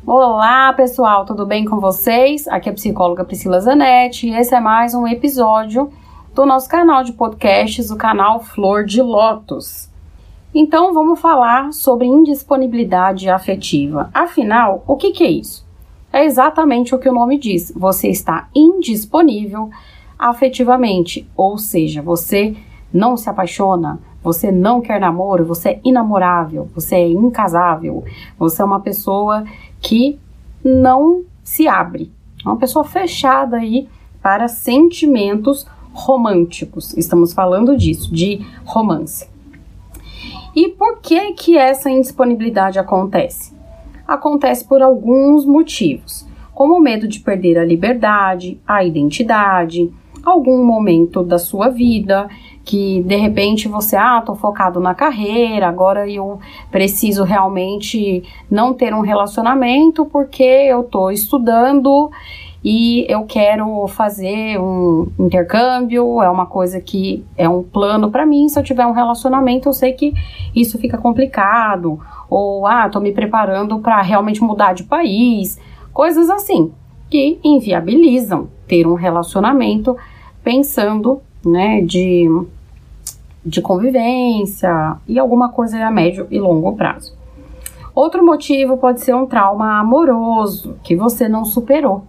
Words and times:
Olá, 0.05 0.73
pessoal, 0.73 1.25
tudo 1.25 1.47
bem 1.47 1.65
com 1.65 1.79
vocês? 1.79 2.49
Aqui 2.49 2.69
é 2.69 2.73
a 2.73 2.75
psicóloga 2.75 3.25
Priscila 3.25 3.61
Zanetti 3.61 4.27
e 4.27 4.35
esse 4.35 4.53
é 4.53 4.59
mais 4.59 4.95
um 4.95 5.07
episódio 5.07 5.93
do 6.35 6.45
nosso 6.45 6.69
canal 6.69 7.05
de 7.05 7.13
podcasts, 7.13 7.93
o 7.93 7.97
canal 7.97 8.41
Flor 8.41 8.85
de 8.85 9.01
Lótus. 9.01 9.89
Então, 10.53 10.93
vamos 10.93 11.21
falar 11.21 11.73
sobre 11.73 12.07
indisponibilidade 12.07 13.29
afetiva. 13.31 14.11
Afinal, 14.13 14.83
o 14.85 14.97
que, 14.97 15.13
que 15.13 15.23
é 15.23 15.31
isso? 15.31 15.65
É 16.13 16.25
exatamente 16.25 16.93
o 16.93 16.99
que 16.99 17.09
o 17.09 17.15
nome 17.15 17.39
diz. 17.39 17.73
Você 17.77 18.09
está 18.09 18.49
indisponível 18.53 19.71
afetivamente, 20.19 21.29
ou 21.37 21.57
seja, 21.57 22.03
você 22.03 22.57
não 22.93 23.17
se 23.17 23.31
apaixona, 23.31 24.01
você 24.23 24.51
não 24.51 24.81
quer 24.81 25.01
namoro, 25.01 25.45
você 25.45 25.71
é 25.71 25.81
inamorável, 25.85 26.69
você 26.75 26.97
é 26.97 27.09
incasável, 27.09 28.05
você 28.37 28.61
é 28.61 28.65
uma 28.65 28.81
pessoa 28.81 29.45
que 29.81 30.19
não 30.65 31.23
se 31.45 31.69
abre. 31.69 32.11
É 32.45 32.49
uma 32.49 32.57
pessoa 32.57 32.85
fechada 32.85 33.59
aí 33.59 33.89
para 34.21 34.49
sentimentos 34.49 35.67
românticos. 35.95 36.93
Estamos 36.97 37.33
falando 37.33 37.77
disso, 37.77 38.13
de 38.13 38.45
romance. 38.65 39.27
E 40.55 40.69
por 40.69 40.99
que 41.01 41.33
que 41.33 41.57
essa 41.57 41.91
indisponibilidade 41.91 42.79
acontece? 42.79 43.55
Acontece 44.07 44.67
por 44.67 44.83
alguns 44.83 45.47
motivos, 45.47 46.27
como 46.53 46.75
o 46.75 46.81
medo 46.81 47.09
de 47.09 47.21
perder 47.21 47.59
a 47.59 47.65
liberdade, 47.65 48.61
a 48.67 48.85
identidade, 48.85 49.91
algum 50.23 50.65
momento 50.65 51.23
da 51.23 51.39
sua 51.39 51.69
vida 51.69 52.29
que 52.65 53.03
de 53.03 53.17
repente 53.17 53.69
você, 53.69 53.95
ah, 53.95 54.23
tô 54.25 54.35
focado 54.35 54.81
na 54.81 54.95
carreira, 54.95 55.69
agora 55.69 56.09
eu 56.09 56.39
preciso 56.71 57.23
realmente 57.23 58.25
não 58.51 58.73
ter 58.73 58.95
um 58.95 59.03
relacionamento 59.03 60.07
porque 60.07 60.43
eu 60.43 60.83
tô 60.83 61.11
estudando 61.11 62.11
e 62.65 63.05
eu 63.13 63.25
quero 63.27 63.87
fazer 63.89 64.59
um 64.59 65.07
intercâmbio, 65.19 66.23
é 66.23 66.31
uma 66.31 66.47
coisa 66.47 66.81
que 66.81 67.23
é 67.37 67.47
um 67.47 67.63
plano 67.63 68.11
para 68.11 68.25
mim, 68.25 68.49
se 68.49 68.59
eu 68.59 68.63
tiver 68.63 68.87
um 68.87 68.93
relacionamento, 68.93 69.69
eu 69.69 69.75
sei 69.75 69.93
que 69.93 70.15
isso 70.55 70.79
fica 70.79 70.97
complicado, 70.97 72.01
ou 72.31 72.67
ah, 72.67 72.89
tô 72.89 73.01
me 73.01 73.13
preparando 73.13 73.79
para 73.81 74.01
realmente 74.01 74.43
mudar 74.43 74.73
de 74.73 74.85
país, 74.85 75.61
coisas 75.93 76.31
assim 76.31 76.73
que 77.11 77.39
inviabilizam 77.45 78.49
ter 78.67 78.87
um 78.87 78.95
relacionamento 78.95 79.95
pensando, 80.43 81.21
né, 81.45 81.83
de 81.83 82.27
de 83.45 83.61
convivência 83.61 84.97
e 85.07 85.19
alguma 85.19 85.51
coisa 85.51 85.87
a 85.87 85.91
médio 85.91 86.27
e 86.31 86.41
longo 86.41 86.75
prazo. 86.75 87.15
Outro 87.95 88.25
motivo 88.25 88.79
pode 88.79 89.03
ser 89.03 89.15
um 89.15 89.27
trauma 89.27 89.79
amoroso 89.79 90.77
que 90.83 90.97
você 90.97 91.29
não 91.29 91.45
superou. 91.45 92.05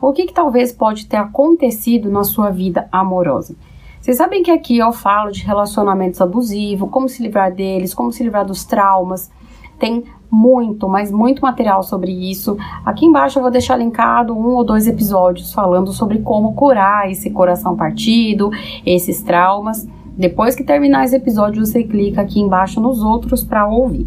O 0.00 0.12
que, 0.12 0.26
que 0.26 0.32
talvez 0.32 0.72
pode 0.72 1.06
ter 1.06 1.16
acontecido 1.16 2.10
na 2.10 2.22
sua 2.22 2.50
vida 2.50 2.88
amorosa? 2.92 3.56
Vocês 4.00 4.18
sabem 4.18 4.42
que 4.42 4.50
aqui 4.50 4.78
eu 4.78 4.92
falo 4.92 5.30
de 5.30 5.44
relacionamentos 5.44 6.20
abusivos, 6.20 6.90
como 6.90 7.08
se 7.08 7.22
livrar 7.22 7.52
deles, 7.52 7.94
como 7.94 8.12
se 8.12 8.22
livrar 8.22 8.44
dos 8.44 8.64
traumas. 8.64 9.30
Tem 9.78 10.04
muito, 10.30 10.88
mas 10.88 11.10
muito 11.10 11.42
material 11.42 11.82
sobre 11.82 12.12
isso. 12.12 12.56
Aqui 12.84 13.06
embaixo 13.06 13.38
eu 13.38 13.42
vou 13.42 13.50
deixar 13.50 13.76
linkado 13.76 14.32
um 14.32 14.54
ou 14.54 14.64
dois 14.64 14.86
episódios 14.86 15.52
falando 15.52 15.92
sobre 15.92 16.20
como 16.20 16.54
curar 16.54 17.10
esse 17.10 17.30
coração 17.30 17.76
partido, 17.76 18.50
esses 18.84 19.22
traumas. 19.22 19.88
Depois 20.16 20.54
que 20.54 20.62
terminar 20.62 21.04
esse 21.04 21.16
episódio, 21.16 21.64
você 21.64 21.82
clica 21.82 22.22
aqui 22.22 22.40
embaixo 22.40 22.80
nos 22.80 23.02
outros 23.02 23.42
para 23.42 23.66
ouvir. 23.66 24.06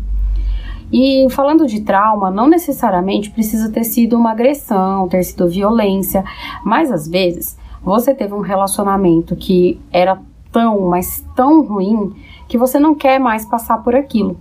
E 0.92 1.28
falando 1.30 1.68
de 1.68 1.82
trauma, 1.82 2.32
não 2.32 2.48
necessariamente 2.48 3.30
precisa 3.30 3.72
ter 3.72 3.84
sido 3.84 4.18
uma 4.18 4.32
agressão, 4.32 5.08
ter 5.08 5.24
sido 5.24 5.48
violência, 5.48 6.24
mas 6.64 6.92
às 6.92 7.08
vezes 7.08 7.58
você 7.82 8.14
teve 8.14 8.34
um 8.34 8.42
relacionamento 8.42 9.36
que 9.36 9.80
era 9.92 10.20
tão, 10.52 10.82
mas 10.90 11.24
tão 11.36 11.64
ruim 11.64 12.14
que 12.48 12.58
você 12.58 12.80
não 12.80 12.96
quer 12.96 13.20
mais 13.20 13.46
passar 13.46 13.84
por 13.84 13.96
aquilo. 13.96 14.38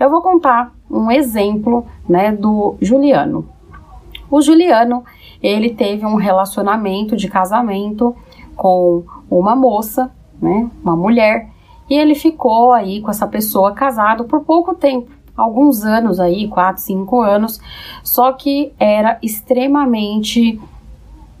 Eu 0.00 0.10
vou 0.10 0.22
contar 0.22 0.72
um 0.90 1.10
exemplo, 1.10 1.86
né, 2.08 2.32
do 2.32 2.76
Juliano. 2.80 3.46
O 4.30 4.40
Juliano, 4.40 5.04
ele 5.42 5.70
teve 5.70 6.04
um 6.06 6.16
relacionamento 6.16 7.14
de 7.16 7.28
casamento 7.28 8.16
com 8.56 9.04
uma 9.30 9.54
moça 9.54 10.10
né, 10.40 10.70
uma 10.82 10.96
mulher, 10.96 11.48
e 11.88 11.94
ele 11.94 12.14
ficou 12.14 12.72
aí 12.72 13.00
com 13.00 13.10
essa 13.10 13.26
pessoa 13.26 13.72
casado 13.72 14.24
por 14.24 14.44
pouco 14.44 14.74
tempo, 14.74 15.10
alguns 15.36 15.84
anos 15.84 16.20
aí, 16.20 16.48
4, 16.48 16.82
5 16.82 17.20
anos, 17.20 17.60
só 18.02 18.32
que 18.32 18.72
era 18.78 19.18
extremamente 19.22 20.60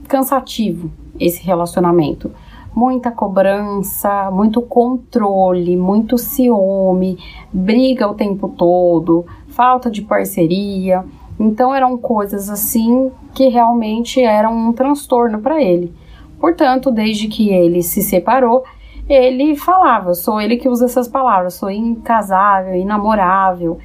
cansativo 0.08 0.90
esse 1.18 1.42
relacionamento. 1.44 2.30
Muita 2.74 3.10
cobrança, 3.12 4.30
muito 4.32 4.60
controle, 4.60 5.76
muito 5.76 6.18
ciúme, 6.18 7.18
briga 7.52 8.08
o 8.08 8.14
tempo 8.14 8.48
todo, 8.48 9.24
falta 9.48 9.88
de 9.88 10.02
parceria. 10.02 11.04
Então 11.38 11.72
eram 11.72 11.96
coisas 11.96 12.50
assim 12.50 13.12
que 13.32 13.48
realmente 13.48 14.20
eram 14.20 14.68
um 14.68 14.72
transtorno 14.72 15.38
para 15.38 15.62
ele. 15.62 15.92
Portanto, 16.40 16.90
desde 16.90 17.28
que 17.28 17.50
ele 17.50 17.82
se 17.82 18.02
separou, 18.02 18.64
ele 19.08 19.54
falava, 19.56 20.14
sou 20.14 20.40
ele 20.40 20.56
que 20.56 20.68
usa 20.68 20.86
essas 20.86 21.08
palavras, 21.08 21.54
sou 21.54 21.70
incasável, 21.70 22.74
inamorável 22.74 23.78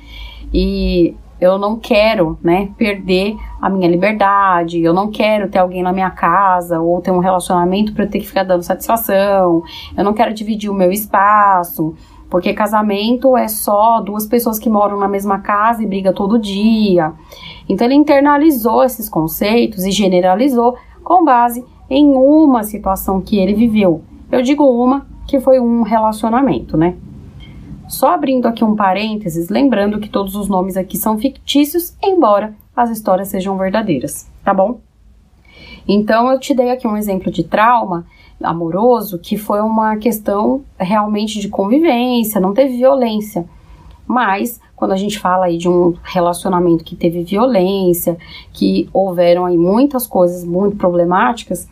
e 0.53 1.15
eu 1.39 1.57
não 1.57 1.77
quero, 1.77 2.37
né, 2.43 2.69
perder 2.77 3.35
a 3.61 3.69
minha 3.69 3.89
liberdade, 3.89 4.81
eu 4.81 4.93
não 4.93 5.09
quero 5.09 5.49
ter 5.49 5.59
alguém 5.59 5.81
na 5.81 5.93
minha 5.93 6.09
casa 6.09 6.79
ou 6.81 7.01
ter 7.01 7.11
um 7.11 7.19
relacionamento 7.19 7.93
para 7.93 8.03
eu 8.03 8.09
ter 8.09 8.19
que 8.19 8.27
ficar 8.27 8.43
dando 8.43 8.63
satisfação, 8.63 9.63
eu 9.97 10.03
não 10.03 10.13
quero 10.13 10.33
dividir 10.33 10.69
o 10.69 10.73
meu 10.73 10.91
espaço, 10.91 11.95
porque 12.29 12.53
casamento 12.53 13.35
é 13.37 13.47
só 13.47 14.01
duas 14.01 14.27
pessoas 14.27 14.59
que 14.59 14.69
moram 14.69 14.99
na 14.99 15.07
mesma 15.07 15.39
casa 15.39 15.81
e 15.81 15.85
brigam 15.85 16.13
todo 16.13 16.37
dia. 16.37 17.13
Então 17.67 17.87
ele 17.87 17.95
internalizou 17.95 18.83
esses 18.83 19.09
conceitos 19.09 19.85
e 19.85 19.91
generalizou 19.91 20.77
com 21.03 21.25
base 21.25 21.65
em 21.89 22.05
uma 22.13 22.63
situação 22.63 23.19
que 23.19 23.39
ele 23.39 23.55
viveu. 23.55 24.03
Eu 24.31 24.43
digo 24.43 24.63
uma 24.63 25.07
que 25.27 25.39
foi 25.39 25.59
um 25.59 25.81
relacionamento, 25.81 26.77
né? 26.77 26.95
Só 27.87 28.13
abrindo 28.13 28.47
aqui 28.47 28.63
um 28.63 28.75
parênteses, 28.75 29.49
lembrando 29.49 29.99
que 29.99 30.07
todos 30.07 30.35
os 30.35 30.47
nomes 30.47 30.77
aqui 30.77 30.97
são 30.97 31.17
fictícios, 31.17 31.95
embora 32.03 32.53
as 32.75 32.91
histórias 32.91 33.29
sejam 33.29 33.57
verdadeiras, 33.57 34.29
tá 34.43 34.53
bom? 34.53 34.79
Então 35.87 36.31
eu 36.31 36.39
te 36.39 36.53
dei 36.53 36.69
aqui 36.69 36.87
um 36.87 36.95
exemplo 36.95 37.31
de 37.31 37.43
trauma 37.43 38.05
amoroso 38.43 39.17
que 39.17 39.35
foi 39.35 39.59
uma 39.61 39.97
questão 39.97 40.63
realmente 40.77 41.39
de 41.39 41.49
convivência, 41.49 42.39
não 42.39 42.53
teve 42.53 42.77
violência. 42.77 43.45
Mas 44.05 44.61
quando 44.75 44.91
a 44.91 44.95
gente 44.95 45.19
fala 45.19 45.45
aí 45.45 45.57
de 45.57 45.67
um 45.67 45.95
relacionamento 46.03 46.83
que 46.83 46.95
teve 46.95 47.23
violência, 47.23 48.17
que 48.53 48.87
houveram 48.93 49.45
aí 49.45 49.57
muitas 49.57 50.05
coisas 50.05 50.43
muito 50.45 50.77
problemáticas, 50.77 51.67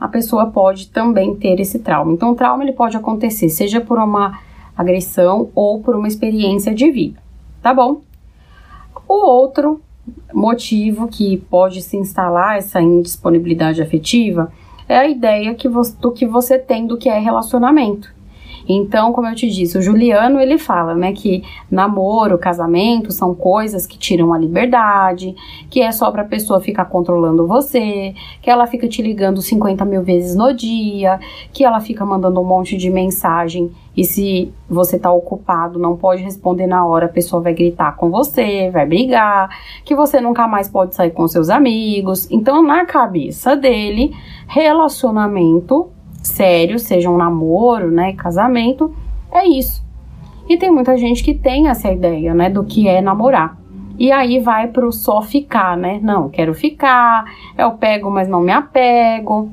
a 0.00 0.08
pessoa 0.08 0.46
pode 0.46 0.88
também 0.88 1.34
ter 1.34 1.58
esse 1.60 1.78
trauma. 1.78 2.12
Então, 2.12 2.32
o 2.32 2.34
trauma 2.34 2.62
ele 2.62 2.72
pode 2.72 2.96
acontecer 2.96 3.48
seja 3.48 3.80
por 3.80 3.98
uma 3.98 4.38
agressão 4.76 5.50
ou 5.54 5.80
por 5.80 5.96
uma 5.96 6.08
experiência 6.08 6.74
de 6.74 6.90
vida, 6.90 7.18
tá 7.62 7.72
bom? 7.72 8.02
O 9.08 9.26
outro 9.26 9.80
motivo 10.32 11.08
que 11.08 11.36
pode 11.36 11.82
se 11.82 11.96
instalar 11.96 12.58
essa 12.58 12.80
indisponibilidade 12.80 13.82
afetiva 13.82 14.52
é 14.88 14.96
a 14.98 15.08
ideia 15.08 15.54
que 15.54 15.68
do 15.68 16.12
que 16.12 16.26
você 16.26 16.58
tem 16.58 16.86
do 16.86 16.96
que 16.96 17.08
é 17.08 17.18
relacionamento. 17.18 18.15
Então, 18.68 19.12
como 19.12 19.28
eu 19.28 19.34
te 19.34 19.48
disse, 19.48 19.78
o 19.78 19.82
Juliano 19.82 20.40
ele 20.40 20.58
fala, 20.58 20.94
né, 20.94 21.12
que 21.12 21.42
namoro, 21.70 22.38
casamento 22.38 23.12
são 23.12 23.34
coisas 23.34 23.86
que 23.86 23.98
tiram 23.98 24.32
a 24.32 24.38
liberdade, 24.38 25.34
que 25.70 25.80
é 25.80 25.92
só 25.92 26.10
pra 26.10 26.24
pessoa 26.24 26.60
ficar 26.60 26.86
controlando 26.86 27.46
você, 27.46 28.14
que 28.42 28.50
ela 28.50 28.66
fica 28.66 28.88
te 28.88 29.02
ligando 29.02 29.40
50 29.40 29.84
mil 29.84 30.02
vezes 30.02 30.34
no 30.34 30.52
dia, 30.52 31.20
que 31.52 31.64
ela 31.64 31.80
fica 31.80 32.04
mandando 32.04 32.40
um 32.40 32.44
monte 32.44 32.76
de 32.76 32.90
mensagem 32.90 33.70
e 33.96 34.04
se 34.04 34.52
você 34.68 34.98
tá 34.98 35.10
ocupado, 35.10 35.78
não 35.78 35.96
pode 35.96 36.22
responder 36.22 36.66
na 36.66 36.84
hora, 36.84 37.06
a 37.06 37.08
pessoa 37.08 37.40
vai 37.40 37.54
gritar 37.54 37.96
com 37.96 38.10
você, 38.10 38.70
vai 38.70 38.84
brigar, 38.84 39.48
que 39.84 39.94
você 39.94 40.20
nunca 40.20 40.46
mais 40.46 40.68
pode 40.68 40.94
sair 40.94 41.12
com 41.12 41.26
seus 41.26 41.48
amigos. 41.48 42.30
Então, 42.30 42.62
na 42.62 42.84
cabeça 42.84 43.56
dele, 43.56 44.14
relacionamento 44.46 45.90
sério, 46.26 46.78
seja 46.78 47.10
um 47.10 47.16
namoro, 47.16 47.90
né, 47.90 48.12
casamento, 48.12 48.94
é 49.32 49.46
isso. 49.46 49.84
E 50.48 50.56
tem 50.56 50.70
muita 50.70 50.96
gente 50.96 51.22
que 51.22 51.34
tem 51.34 51.68
essa 51.68 51.90
ideia, 51.90 52.34
né, 52.34 52.48
do 52.48 52.64
que 52.64 52.88
é 52.88 53.00
namorar. 53.00 53.58
E 53.98 54.12
aí 54.12 54.38
vai 54.38 54.68
pro 54.68 54.92
só 54.92 55.22
ficar, 55.22 55.76
né? 55.76 55.98
Não, 56.02 56.28
quero 56.28 56.52
ficar, 56.52 57.24
eu 57.56 57.72
pego, 57.72 58.10
mas 58.10 58.28
não 58.28 58.42
me 58.42 58.52
apego. 58.52 59.50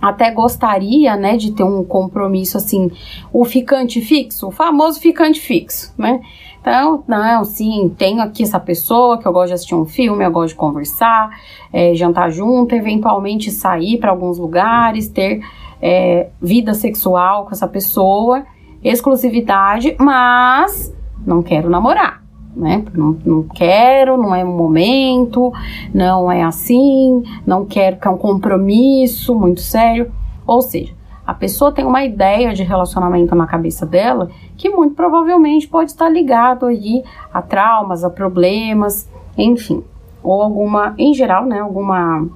Até 0.00 0.30
gostaria, 0.30 1.16
né, 1.16 1.36
de 1.36 1.52
ter 1.52 1.64
um 1.64 1.84
compromisso 1.84 2.56
assim, 2.56 2.90
o 3.32 3.44
ficante 3.44 4.00
fixo, 4.00 4.46
o 4.46 4.50
famoso 4.50 5.00
ficante 5.00 5.40
fixo, 5.40 5.92
né? 5.98 6.20
Então, 6.60 7.02
não, 7.08 7.44
sim, 7.44 7.92
tenho 7.98 8.20
aqui 8.22 8.42
essa 8.42 8.60
pessoa 8.60 9.18
que 9.18 9.26
eu 9.26 9.32
gosto 9.32 9.48
de 9.48 9.54
assistir 9.54 9.74
um 9.74 9.86
filme, 9.86 10.24
eu 10.24 10.30
gosto 10.30 10.50
de 10.50 10.54
conversar, 10.56 11.30
é, 11.72 11.94
jantar 11.94 12.30
junto, 12.30 12.74
eventualmente 12.74 13.50
sair 13.50 13.98
para 13.98 14.10
alguns 14.10 14.38
lugares, 14.38 15.08
ter 15.08 15.40
é, 15.80 16.28
vida 16.40 16.74
sexual 16.74 17.44
com 17.44 17.52
essa 17.52 17.68
pessoa, 17.68 18.44
exclusividade, 18.82 19.96
mas 19.98 20.94
não 21.26 21.42
quero 21.42 21.68
namorar. 21.68 22.22
Né? 22.54 22.84
Não, 22.92 23.16
não 23.24 23.42
quero, 23.44 24.16
não 24.16 24.34
é 24.34 24.44
o 24.44 24.48
momento, 24.48 25.52
não 25.94 26.30
é 26.30 26.42
assim, 26.42 27.22
não 27.46 27.64
quero 27.64 27.96
que 27.98 28.08
é 28.08 28.10
um 28.10 28.18
compromisso 28.18 29.34
muito 29.34 29.60
sério. 29.60 30.10
Ou 30.46 30.60
seja, 30.60 30.92
a 31.24 31.32
pessoa 31.32 31.70
tem 31.70 31.84
uma 31.84 32.04
ideia 32.04 32.52
de 32.52 32.64
relacionamento 32.64 33.36
na 33.36 33.46
cabeça 33.46 33.86
dela 33.86 34.28
que 34.56 34.68
muito 34.68 34.96
provavelmente 34.96 35.68
pode 35.68 35.92
estar 35.92 36.08
ligado 36.08 36.66
aí 36.66 37.04
a 37.32 37.40
traumas, 37.40 38.02
a 38.02 38.10
problemas, 38.10 39.08
enfim, 39.38 39.84
ou 40.24 40.42
alguma, 40.42 40.92
em 40.98 41.14
geral, 41.14 41.46
né, 41.46 41.60
alguma 41.60 42.26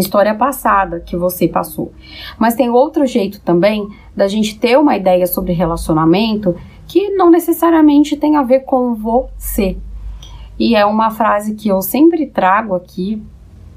história 0.00 0.34
passada 0.34 1.00
que 1.00 1.16
você 1.16 1.48
passou. 1.48 1.92
Mas 2.38 2.54
tem 2.54 2.70
outro 2.70 3.06
jeito 3.06 3.40
também 3.40 3.88
da 4.16 4.28
gente 4.28 4.58
ter 4.58 4.78
uma 4.78 4.96
ideia 4.96 5.26
sobre 5.26 5.52
relacionamento 5.52 6.54
que 6.86 7.10
não 7.10 7.30
necessariamente 7.30 8.16
tem 8.16 8.36
a 8.36 8.42
ver 8.42 8.60
com 8.60 8.94
você. 8.94 9.76
E 10.58 10.76
é 10.76 10.84
uma 10.86 11.10
frase 11.10 11.54
que 11.54 11.68
eu 11.68 11.82
sempre 11.82 12.26
trago 12.26 12.74
aqui, 12.74 13.22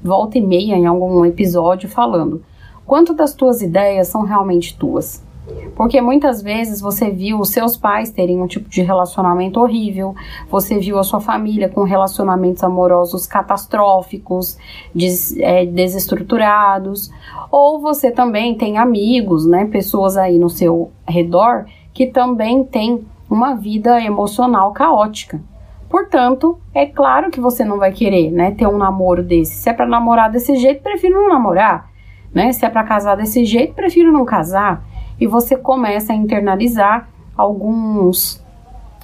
volta 0.02 0.38
e 0.38 0.40
meia 0.40 0.76
em 0.76 0.86
algum 0.86 1.24
episódio 1.24 1.88
falando: 1.88 2.42
quanto 2.84 3.12
das 3.12 3.34
tuas 3.34 3.60
ideias 3.60 4.08
são 4.08 4.22
realmente 4.22 4.76
tuas? 4.76 5.25
Porque 5.74 6.00
muitas 6.00 6.42
vezes 6.42 6.80
você 6.80 7.10
viu 7.10 7.38
os 7.38 7.50
seus 7.50 7.76
pais 7.76 8.10
terem 8.10 8.40
um 8.40 8.46
tipo 8.46 8.68
de 8.68 8.82
relacionamento 8.82 9.60
horrível, 9.60 10.14
você 10.50 10.78
viu 10.78 10.98
a 10.98 11.04
sua 11.04 11.20
família 11.20 11.68
com 11.68 11.82
relacionamentos 11.82 12.64
amorosos 12.64 13.26
catastróficos, 13.26 14.58
des, 14.94 15.36
é, 15.38 15.66
desestruturados, 15.66 17.10
ou 17.50 17.78
você 17.80 18.10
também 18.10 18.56
tem 18.56 18.78
amigos, 18.78 19.46
né, 19.46 19.66
pessoas 19.66 20.16
aí 20.16 20.38
no 20.38 20.48
seu 20.48 20.90
redor 21.06 21.66
que 21.92 22.06
também 22.06 22.64
têm 22.64 23.04
uma 23.28 23.54
vida 23.54 24.00
emocional 24.02 24.72
caótica. 24.72 25.40
Portanto, 25.88 26.58
é 26.74 26.86
claro 26.86 27.30
que 27.30 27.40
você 27.40 27.64
não 27.64 27.78
vai 27.78 27.92
querer, 27.92 28.30
né, 28.30 28.50
ter 28.50 28.66
um 28.66 28.76
namoro 28.76 29.22
desse. 29.22 29.54
Se 29.54 29.68
é 29.68 29.72
para 29.72 29.86
namorar 29.86 30.30
desse 30.30 30.56
jeito, 30.56 30.82
prefiro 30.82 31.14
não 31.14 31.28
namorar, 31.28 31.90
né? 32.34 32.52
Se 32.52 32.64
é 32.66 32.68
para 32.68 32.82
casar 32.82 33.16
desse 33.16 33.44
jeito, 33.44 33.74
prefiro 33.74 34.12
não 34.12 34.24
casar 34.24 34.84
e 35.20 35.26
você 35.26 35.56
começa 35.56 36.12
a 36.12 36.16
internalizar 36.16 37.08
alguns 37.36 38.44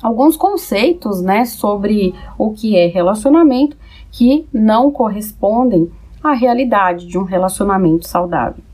alguns 0.03 0.37
conceitos, 0.37 1.23
né, 1.23 1.44
sobre 1.44 2.12
o 2.37 2.53
que 2.53 2.76
é 2.76 2.87
relacionamento 2.87 3.76
que 4.11 4.49
não 4.53 4.91
correspondem 4.91 5.91
à 6.23 6.32
realidade 6.32 7.06
de 7.06 7.17
um 7.17 7.23
relacionamento 7.23 8.09
saudável. 8.09 8.64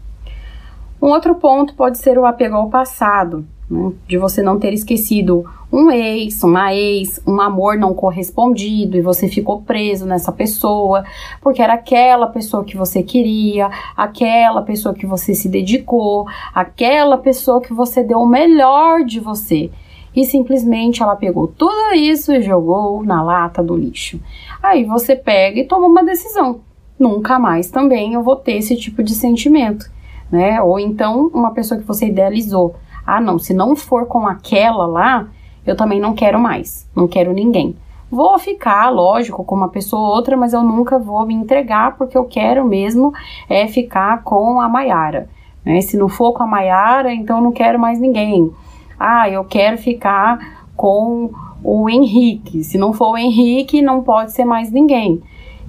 Um 1.00 1.08
outro 1.08 1.34
ponto 1.34 1.74
pode 1.74 1.98
ser 1.98 2.18
o 2.18 2.24
apego 2.24 2.56
ao 2.56 2.70
passado, 2.70 3.46
né, 3.70 3.92
de 4.06 4.18
você 4.18 4.42
não 4.42 4.58
ter 4.58 4.72
esquecido 4.72 5.44
um 5.70 5.90
ex, 5.90 6.42
uma 6.42 6.74
ex, 6.74 7.20
um 7.26 7.40
amor 7.40 7.76
não 7.76 7.92
correspondido 7.92 8.96
e 8.96 9.02
você 9.02 9.28
ficou 9.28 9.60
preso 9.60 10.06
nessa 10.06 10.32
pessoa, 10.32 11.04
porque 11.42 11.60
era 11.60 11.74
aquela 11.74 12.26
pessoa 12.26 12.64
que 12.64 12.76
você 12.76 13.02
queria, 13.02 13.70
aquela 13.96 14.62
pessoa 14.62 14.94
que 14.94 15.06
você 15.06 15.34
se 15.34 15.48
dedicou, 15.48 16.26
aquela 16.54 17.18
pessoa 17.18 17.60
que 17.60 17.74
você 17.74 18.02
deu 18.02 18.20
o 18.20 18.26
melhor 18.26 19.04
de 19.04 19.20
você. 19.20 19.70
E 20.16 20.24
simplesmente 20.24 21.02
ela 21.02 21.14
pegou 21.14 21.46
tudo 21.46 21.94
isso 21.94 22.32
e 22.32 22.42
jogou 22.42 23.04
na 23.04 23.22
lata 23.22 23.62
do 23.62 23.76
lixo. 23.76 24.18
Aí 24.62 24.84
você 24.84 25.14
pega 25.14 25.60
e 25.60 25.66
toma 25.66 25.86
uma 25.86 26.02
decisão. 26.02 26.60
Nunca 26.98 27.38
mais 27.38 27.70
também 27.70 28.14
eu 28.14 28.22
vou 28.22 28.34
ter 28.34 28.54
esse 28.54 28.74
tipo 28.74 29.02
de 29.02 29.14
sentimento, 29.14 29.88
né? 30.32 30.60
Ou 30.60 30.80
então 30.80 31.30
uma 31.32 31.52
pessoa 31.52 31.78
que 31.78 31.86
você 31.86 32.06
idealizou. 32.06 32.74
Ah, 33.10 33.22
não, 33.22 33.38
se 33.38 33.54
não 33.54 33.74
for 33.74 34.04
com 34.04 34.26
aquela 34.26 34.86
lá, 34.86 35.26
eu 35.66 35.74
também 35.74 35.98
não 35.98 36.12
quero 36.12 36.38
mais, 36.38 36.86
não 36.94 37.08
quero 37.08 37.32
ninguém. 37.32 37.74
Vou 38.10 38.38
ficar, 38.38 38.90
lógico, 38.90 39.42
com 39.44 39.54
uma 39.54 39.70
pessoa 39.70 40.10
ou 40.10 40.14
outra, 40.14 40.36
mas 40.36 40.52
eu 40.52 40.62
nunca 40.62 40.98
vou 40.98 41.24
me 41.24 41.32
entregar 41.32 41.96
porque 41.96 42.18
eu 42.18 42.26
quero 42.26 42.66
mesmo 42.66 43.10
é 43.48 43.66
ficar 43.66 44.22
com 44.22 44.60
a 44.60 44.68
Maiara. 44.68 45.26
Né? 45.64 45.80
Se 45.80 45.96
não 45.96 46.10
for 46.10 46.34
com 46.34 46.42
a 46.42 46.46
Maiara, 46.46 47.10
então 47.10 47.40
não 47.40 47.50
quero 47.50 47.78
mais 47.78 47.98
ninguém. 47.98 48.52
Ah, 49.00 49.26
eu 49.30 49.42
quero 49.42 49.78
ficar 49.78 50.66
com 50.76 51.30
o 51.64 51.88
Henrique. 51.88 52.62
Se 52.62 52.76
não 52.76 52.92
for 52.92 53.12
o 53.12 53.16
Henrique, 53.16 53.80
não 53.80 54.02
pode 54.02 54.32
ser 54.32 54.44
mais 54.44 54.70
ninguém. 54.70 55.22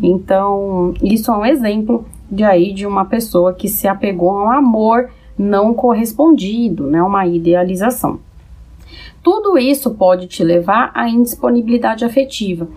Então, 0.03 0.93
isso 1.01 1.31
é 1.31 1.37
um 1.37 1.45
exemplo 1.45 2.03
de 2.29 2.43
aí 2.43 2.73
de 2.73 2.85
uma 2.85 3.05
pessoa 3.05 3.53
que 3.53 3.69
se 3.69 3.87
apegou 3.87 4.31
a 4.31 4.43
um 4.43 4.51
amor 4.51 5.09
não 5.39 5.73
correspondido, 5.73 6.85
né? 6.85 7.01
Uma 7.01 7.25
idealização. 7.25 8.19
Tudo 9.23 9.57
isso 9.57 9.91
pode 9.91 10.27
te 10.27 10.43
levar 10.43 10.91
à 10.93 11.07
indisponibilidade 11.09 12.03
afetiva, 12.03 12.67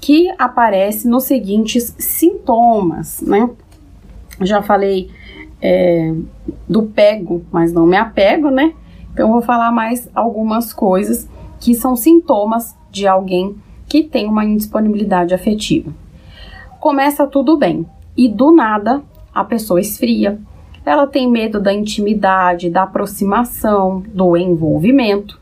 que 0.00 0.32
aparece 0.38 1.08
nos 1.08 1.24
seguintes 1.24 1.94
sintomas, 1.98 3.20
né? 3.20 3.50
Já 4.40 4.62
falei 4.62 5.10
é, 5.60 6.14
do 6.68 6.84
pego, 6.84 7.44
mas 7.50 7.72
não 7.72 7.86
me 7.86 7.96
apego, 7.96 8.50
né? 8.50 8.72
Então 9.12 9.32
vou 9.32 9.42
falar 9.42 9.72
mais 9.72 10.08
algumas 10.14 10.72
coisas 10.72 11.28
que 11.60 11.74
são 11.74 11.94
sintomas 11.96 12.76
de 12.90 13.06
alguém 13.06 13.56
que 13.88 14.02
tem 14.02 14.26
uma 14.26 14.44
indisponibilidade 14.44 15.34
afetiva. 15.34 15.92
Começa 16.80 17.26
tudo 17.26 17.56
bem 17.56 17.86
e 18.16 18.28
do 18.28 18.52
nada 18.52 19.02
a 19.34 19.44
pessoa 19.44 19.80
esfria. 19.80 20.40
Ela 20.84 21.06
tem 21.06 21.30
medo 21.30 21.60
da 21.60 21.72
intimidade, 21.72 22.70
da 22.70 22.82
aproximação, 22.82 24.02
do 24.08 24.36
envolvimento. 24.36 25.40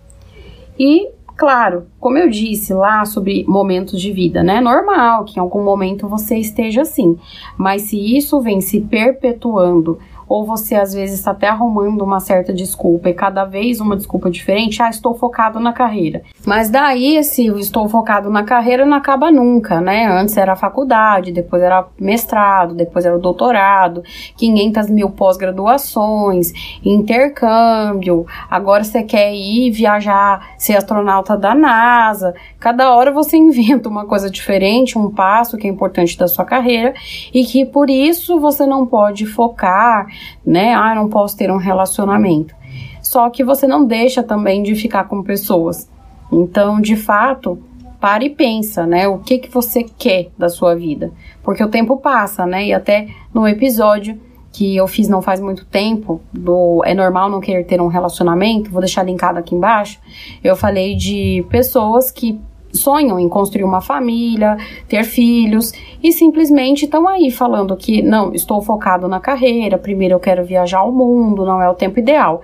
E, 0.79 1.09
claro, 1.37 1.87
como 1.99 2.19
eu 2.19 2.29
disse 2.29 2.73
lá 2.75 3.05
sobre 3.05 3.45
momentos 3.49 4.01
de 4.01 4.13
vida, 4.13 4.43
né? 4.43 4.61
Normal 4.61 5.25
que 5.25 5.39
em 5.39 5.43
algum 5.43 5.63
momento 5.63 6.09
você 6.09 6.37
esteja 6.37 6.83
assim. 6.83 7.19
Mas 7.57 7.83
se 7.83 8.17
isso 8.17 8.41
vem 8.41 8.61
se 8.61 8.81
perpetuando 8.81 9.99
ou 10.31 10.47
você 10.47 10.77
às 10.77 10.95
vezes 10.95 11.19
está 11.19 11.33
até 11.33 11.49
arrumando 11.49 12.03
uma 12.03 12.21
certa 12.21 12.53
desculpa 12.53 13.09
e 13.09 13.15
cada 13.15 13.45
vez 13.45 13.81
uma 13.81 13.97
desculpa 13.97 14.31
diferente, 14.31 14.81
ah, 14.81 14.89
estou 14.89 15.13
focado 15.13 15.59
na 15.59 15.73
carreira. 15.73 16.23
Mas 16.47 16.71
daí 16.71 17.17
esse 17.17 17.47
estou 17.59 17.89
focado 17.89 18.31
na 18.31 18.45
carreira 18.45 18.87
não 18.87 18.97
acaba 18.97 19.29
nunca, 19.33 19.81
né? 19.81 20.07
Antes 20.07 20.37
era 20.37 20.53
a 20.53 20.57
faculdade, 20.57 21.33
depois 21.33 21.61
era 21.61 21.85
mestrado, 21.99 22.77
depois 22.77 23.05
era 23.05 23.17
o 23.17 23.21
doutorado, 23.21 24.05
500 24.37 24.89
mil 24.89 25.11
pós-graduações, 25.11 26.53
intercâmbio, 26.85 28.25
agora 28.49 28.85
você 28.85 29.03
quer 29.03 29.35
ir 29.35 29.73
viajar, 29.73 30.55
ser 30.57 30.77
astronauta 30.77 31.37
da 31.37 31.57
NASA. 31.57 32.35
Cada 32.61 32.95
hora 32.95 33.11
você 33.11 33.35
inventa 33.37 33.89
uma 33.89 34.07
coisa 34.07 34.31
diferente, 34.31 34.97
um 34.97 35.11
passo 35.11 35.57
que 35.57 35.67
é 35.67 35.71
importante 35.71 36.17
da 36.17 36.29
sua 36.29 36.45
carreira 36.45 36.95
e 37.35 37.45
que 37.45 37.67
por 37.67 37.91
isso 37.91 38.39
você 38.39 38.65
não 38.65 38.87
pode 38.87 39.27
focar 39.27 40.07
né? 40.45 40.75
Ah, 40.75 40.95
não 40.95 41.09
posso 41.09 41.37
ter 41.37 41.51
um 41.51 41.57
relacionamento. 41.57 42.55
Só 43.03 43.29
que 43.31 43.45
você 43.45 43.67
não 43.67 43.87
deixa 43.87 44.23
também 44.23 44.63
de 44.63 44.75
ficar 44.75 45.05
com 45.05 45.23
pessoas. 45.23 45.91
Então, 46.33 46.81
de 46.81 46.97
fato, 46.97 47.59
para 48.01 48.25
e 48.25 48.31
pensa, 48.31 48.87
né? 48.87 49.07
O 49.09 49.19
que 49.19 49.39
que 49.39 49.51
você 49.51 49.85
quer 49.85 50.29
da 50.39 50.49
sua 50.49 50.75
vida? 50.75 51.13
Porque 51.43 51.63
o 51.63 51.69
tempo 51.69 51.97
passa, 51.99 52.47
né? 52.47 52.67
E 52.67 52.73
até 52.73 53.09
no 53.33 53.47
episódio 53.47 54.19
que 54.53 54.77
eu 54.77 54.89
fiz 54.89 55.09
não 55.09 55.23
faz 55.23 55.41
muito 55.41 55.65
tempo, 55.65 56.21
do 56.33 56.83
É 56.85 56.93
Normal 56.93 57.29
Não 57.31 57.41
Querer 57.41 57.65
Ter 57.65 57.81
um 57.81 57.87
Relacionamento, 57.87 58.71
vou 58.71 58.81
deixar 58.81 59.05
linkado 59.05 59.39
aqui 59.39 59.55
embaixo, 59.55 60.01
eu 60.43 60.57
falei 60.57 60.97
de 60.97 61.47
pessoas 61.49 62.11
que 62.11 62.41
sonham 62.73 63.19
em 63.19 63.29
construir 63.29 63.65
uma 63.65 63.81
família, 63.81 64.57
ter 64.89 65.05
filhos 65.05 65.73
e 66.03 66.13
simplesmente 66.13 66.85
estão 66.85 67.07
aí 67.09 67.31
falando 67.31 67.77
que 67.77 68.03
não, 68.03 68.33
estou 68.33 68.63
focado 68.63 69.09
na 69.09 69.21
carreira, 69.21 69.79
primeiro 69.79 70.15
eu 70.15 70.21
quero 70.21 70.45
viajar 70.45 70.79
ao 70.79 70.93
mundo, 70.93 71.45
não 71.45 71.61
é 71.61 71.69
o 71.69 71.75
tempo 71.75 71.99
ideal. 71.99 72.43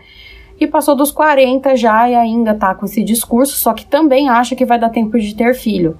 E 0.58 0.66
passou 0.66 0.96
dos 0.96 1.12
40 1.12 1.76
já 1.76 2.08
e 2.08 2.14
ainda 2.14 2.54
tá 2.54 2.74
com 2.74 2.86
esse 2.86 3.02
discurso, 3.04 3.56
só 3.56 3.74
que 3.74 3.84
também 3.84 4.28
acha 4.28 4.56
que 4.56 4.64
vai 4.64 4.78
dar 4.78 4.88
tempo 4.88 5.18
de 5.18 5.34
ter 5.34 5.54
filho. 5.54 5.98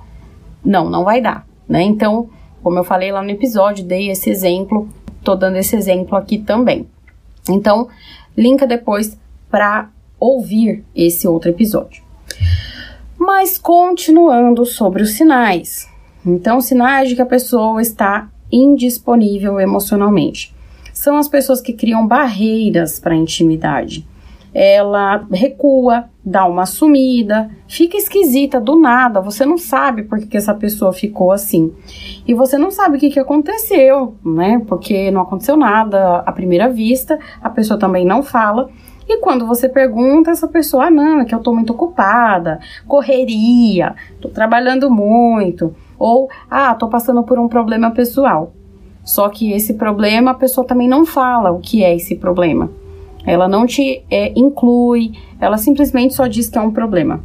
Não, 0.64 0.88
não 0.88 1.04
vai 1.04 1.20
dar, 1.20 1.46
né? 1.68 1.82
Então, 1.82 2.28
como 2.62 2.78
eu 2.78 2.84
falei 2.84 3.12
lá 3.12 3.22
no 3.22 3.30
episódio, 3.30 3.84
dei 3.84 4.10
esse 4.10 4.30
exemplo, 4.30 4.88
tô 5.22 5.36
dando 5.36 5.56
esse 5.56 5.76
exemplo 5.76 6.16
aqui 6.16 6.38
também. 6.38 6.88
Então, 7.48 7.88
linka 8.36 8.66
depois 8.66 9.18
para 9.50 9.90
ouvir 10.18 10.84
esse 10.94 11.28
outro 11.28 11.50
episódio. 11.50 12.05
Mas 13.26 13.58
continuando 13.58 14.64
sobre 14.64 15.02
os 15.02 15.14
sinais. 15.14 15.90
Então, 16.24 16.60
sinais 16.60 17.08
de 17.08 17.16
que 17.16 17.22
a 17.22 17.26
pessoa 17.26 17.82
está 17.82 18.28
indisponível 18.52 19.58
emocionalmente. 19.58 20.54
São 20.94 21.16
as 21.16 21.28
pessoas 21.28 21.60
que 21.60 21.72
criam 21.72 22.06
barreiras 22.06 23.00
para 23.00 23.14
a 23.14 23.16
intimidade. 23.16 24.06
Ela 24.54 25.26
recua, 25.32 26.04
dá 26.24 26.46
uma 26.46 26.66
sumida, 26.66 27.50
fica 27.66 27.96
esquisita 27.96 28.60
do 28.60 28.78
nada, 28.78 29.20
você 29.20 29.44
não 29.44 29.58
sabe 29.58 30.04
por 30.04 30.20
que, 30.20 30.36
essa 30.36 30.54
pessoa 30.54 30.92
ficou 30.92 31.32
assim. 31.32 31.74
E 32.28 32.32
você 32.32 32.56
não 32.56 32.70
sabe 32.70 32.96
o 32.96 33.00
que, 33.00 33.10
que 33.10 33.18
aconteceu, 33.18 34.14
né? 34.24 34.62
Porque 34.68 35.10
não 35.10 35.22
aconteceu 35.22 35.56
nada 35.56 36.18
à 36.18 36.30
primeira 36.30 36.68
vista, 36.68 37.18
a 37.42 37.50
pessoa 37.50 37.76
também 37.76 38.06
não 38.06 38.22
fala. 38.22 38.70
E 39.08 39.18
quando 39.20 39.46
você 39.46 39.68
pergunta, 39.68 40.30
essa 40.30 40.48
pessoa, 40.48 40.86
ah, 40.86 40.90
não, 40.90 41.20
é 41.20 41.24
que 41.24 41.34
eu 41.34 41.38
tô 41.38 41.54
muito 41.54 41.72
ocupada, 41.72 42.58
correria, 42.88 43.94
tô 44.20 44.28
trabalhando 44.28 44.90
muito, 44.90 45.74
ou, 45.98 46.28
ah, 46.50 46.74
tô 46.74 46.88
passando 46.88 47.22
por 47.22 47.38
um 47.38 47.48
problema 47.48 47.90
pessoal. 47.92 48.52
Só 49.04 49.28
que 49.28 49.52
esse 49.52 49.74
problema 49.74 50.32
a 50.32 50.34
pessoa 50.34 50.66
também 50.66 50.88
não 50.88 51.06
fala 51.06 51.52
o 51.52 51.60
que 51.60 51.84
é 51.84 51.94
esse 51.94 52.16
problema. 52.16 52.68
Ela 53.24 53.48
não 53.48 53.64
te 53.64 54.04
é, 54.10 54.32
inclui, 54.36 55.12
ela 55.40 55.56
simplesmente 55.56 56.14
só 56.14 56.26
diz 56.26 56.48
que 56.48 56.58
é 56.58 56.60
um 56.60 56.72
problema. 56.72 57.20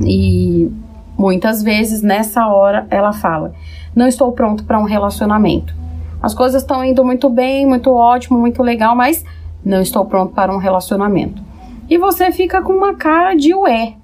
E 0.00 0.68
muitas 1.16 1.62
vezes 1.62 2.02
nessa 2.02 2.48
hora 2.48 2.86
ela 2.90 3.12
fala: 3.12 3.52
Não 3.94 4.08
estou 4.08 4.32
pronto 4.32 4.64
para 4.64 4.80
um 4.80 4.84
relacionamento. 4.84 5.74
As 6.20 6.34
coisas 6.34 6.62
estão 6.62 6.84
indo 6.84 7.04
muito 7.04 7.28
bem, 7.28 7.66
muito 7.66 7.90
ótimo, 7.90 8.38
muito 8.38 8.62
legal, 8.62 8.94
mas 8.94 9.24
não 9.64 9.80
estou 9.80 10.04
pronto 10.04 10.34
para 10.34 10.54
um 10.54 10.58
relacionamento. 10.58 11.42
E 11.88 11.98
você 11.98 12.32
fica 12.32 12.62
com 12.62 12.72
uma 12.72 12.94
cara 12.94 13.34
de 13.34 13.54
ué, 13.54 13.94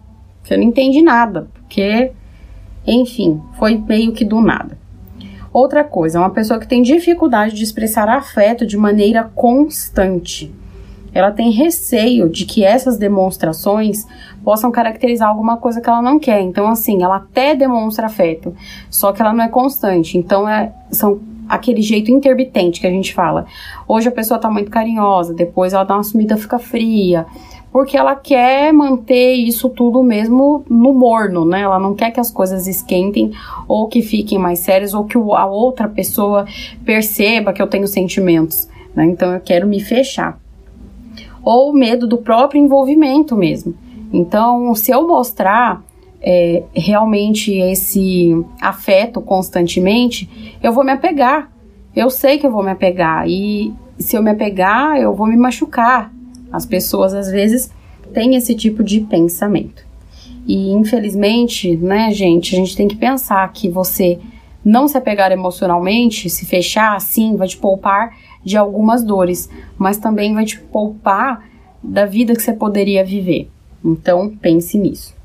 você 0.42 0.56
não 0.56 0.64
entende 0.64 1.02
nada, 1.02 1.48
porque, 1.54 2.12
enfim, 2.86 3.40
foi 3.58 3.76
meio 3.76 4.12
que 4.12 4.24
do 4.24 4.40
nada. 4.40 4.78
Outra 5.52 5.82
coisa, 5.82 6.18
é 6.18 6.20
uma 6.20 6.30
pessoa 6.30 6.60
que 6.60 6.68
tem 6.68 6.82
dificuldade 6.82 7.54
de 7.54 7.64
expressar 7.64 8.08
afeto 8.08 8.66
de 8.66 8.76
maneira 8.76 9.30
constante. 9.34 10.54
Ela 11.12 11.32
tem 11.32 11.50
receio 11.50 12.28
de 12.28 12.44
que 12.44 12.62
essas 12.62 12.98
demonstrações 12.98 14.06
possam 14.44 14.70
caracterizar 14.70 15.28
alguma 15.28 15.56
coisa 15.56 15.80
que 15.80 15.88
ela 15.88 16.02
não 16.02 16.18
quer. 16.18 16.40
Então, 16.42 16.68
assim, 16.68 17.02
ela 17.02 17.16
até 17.16 17.54
demonstra 17.54 18.06
afeto, 18.06 18.54
só 18.90 19.12
que 19.12 19.20
ela 19.20 19.32
não 19.32 19.44
é 19.44 19.48
constante. 19.48 20.16
Então, 20.16 20.48
é, 20.48 20.72
são 20.90 21.18
aquele 21.48 21.82
jeito 21.82 22.10
intermitente 22.10 22.80
que 22.80 22.86
a 22.86 22.90
gente 22.90 23.14
fala. 23.14 23.46
Hoje 23.86 24.08
a 24.08 24.12
pessoa 24.12 24.38
tá 24.38 24.50
muito 24.50 24.70
carinhosa, 24.70 25.34
depois 25.34 25.72
ela 25.72 25.84
dá 25.84 25.94
uma 25.94 26.02
sumida, 26.02 26.36
fica 26.36 26.58
fria, 26.58 27.26
porque 27.72 27.96
ela 27.96 28.14
quer 28.16 28.72
manter 28.72 29.34
isso 29.34 29.68
tudo 29.68 30.02
mesmo 30.02 30.64
no 30.68 30.92
morno, 30.92 31.44
né? 31.44 31.62
Ela 31.62 31.78
não 31.78 31.94
quer 31.94 32.10
que 32.10 32.20
as 32.20 32.30
coisas 32.30 32.66
esquentem 32.66 33.32
ou 33.66 33.88
que 33.88 34.02
fiquem 34.02 34.38
mais 34.38 34.60
sérias 34.60 34.94
ou 34.94 35.04
que 35.04 35.16
a 35.16 35.46
outra 35.46 35.88
pessoa 35.88 36.46
perceba 36.84 37.52
que 37.52 37.60
eu 37.60 37.66
tenho 37.66 37.86
sentimentos, 37.86 38.68
né? 38.94 39.04
Então 39.04 39.32
eu 39.32 39.40
quero 39.40 39.66
me 39.66 39.80
fechar. 39.80 40.38
Ou 41.42 41.72
medo 41.72 42.06
do 42.06 42.18
próprio 42.18 42.60
envolvimento 42.60 43.36
mesmo. 43.36 43.74
Então, 44.12 44.74
se 44.74 44.90
eu 44.90 45.06
mostrar 45.06 45.82
é, 46.20 46.62
realmente 46.74 47.52
esse 47.52 48.32
afeto 48.60 49.20
constantemente, 49.20 50.56
eu 50.62 50.72
vou 50.72 50.84
me 50.84 50.92
apegar. 50.92 51.50
Eu 51.94 52.10
sei 52.10 52.38
que 52.38 52.46
eu 52.46 52.50
vou 52.50 52.62
me 52.62 52.70
apegar. 52.70 53.28
E 53.28 53.72
se 53.98 54.16
eu 54.16 54.22
me 54.22 54.30
apegar, 54.30 54.96
eu 54.96 55.14
vou 55.14 55.26
me 55.26 55.36
machucar. 55.36 56.12
As 56.52 56.64
pessoas 56.64 57.14
às 57.14 57.30
vezes 57.30 57.70
têm 58.12 58.34
esse 58.36 58.54
tipo 58.54 58.82
de 58.82 59.00
pensamento. 59.00 59.86
E 60.46 60.70
infelizmente, 60.70 61.76
né, 61.76 62.10
gente, 62.10 62.54
a 62.54 62.58
gente 62.58 62.76
tem 62.76 62.88
que 62.88 62.96
pensar 62.96 63.52
que 63.52 63.68
você 63.68 64.18
não 64.64 64.88
se 64.88 64.96
apegar 64.96 65.30
emocionalmente, 65.30 66.28
se 66.28 66.44
fechar 66.46 66.96
assim, 66.96 67.36
vai 67.36 67.48
te 67.48 67.56
poupar 67.56 68.16
de 68.44 68.56
algumas 68.56 69.02
dores, 69.02 69.48
mas 69.76 69.98
também 69.98 70.34
vai 70.34 70.44
te 70.44 70.58
poupar 70.58 71.46
da 71.82 72.06
vida 72.06 72.34
que 72.34 72.42
você 72.42 72.52
poderia 72.52 73.04
viver. 73.04 73.50
Então, 73.84 74.34
pense 74.40 74.76
nisso. 74.78 75.17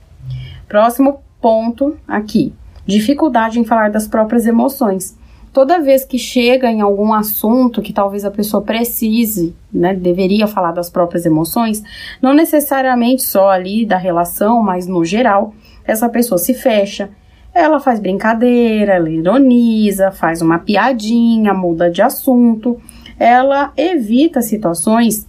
Próximo 0.74 1.22
ponto 1.39 1.98
aqui: 2.08 2.51
dificuldade 2.84 3.60
em 3.60 3.63
falar 3.63 3.92
das 3.92 4.08
próprias 4.08 4.48
emoções. 4.48 5.15
Toda 5.53 5.80
vez 5.80 6.03
que 6.03 6.18
chega 6.18 6.68
em 6.68 6.82
algum 6.82 7.13
assunto 7.13 7.80
que 7.80 7.94
talvez 7.94 8.25
a 8.25 8.32
pessoa 8.32 8.63
precise, 8.63 9.56
né, 9.72 9.94
deveria 9.94 10.48
falar 10.48 10.72
das 10.72 10.89
próprias 10.89 11.27
emoções, 11.27 11.84
não 12.20 12.34
necessariamente 12.34 13.22
só 13.22 13.51
ali 13.51 13.86
da 13.86 13.98
relação, 13.98 14.63
mas 14.63 14.88
no 14.88 15.06
geral, 15.06 15.53
essa 15.86 16.10
pessoa 16.10 16.39
se 16.39 16.56
fecha, 16.56 17.12
ela 17.53 17.80
faz 17.80 18.00
brincadeira, 18.00 18.94
ela 18.94 19.12
ironiza, 19.12 20.10
faz 20.10 20.42
uma 20.42 20.58
piadinha, 20.58 21.53
muda 21.53 21.92
de 21.92 22.01
assunto, 22.01 22.82
ela 23.20 23.72
evita 23.77 24.42
situações 24.42 25.27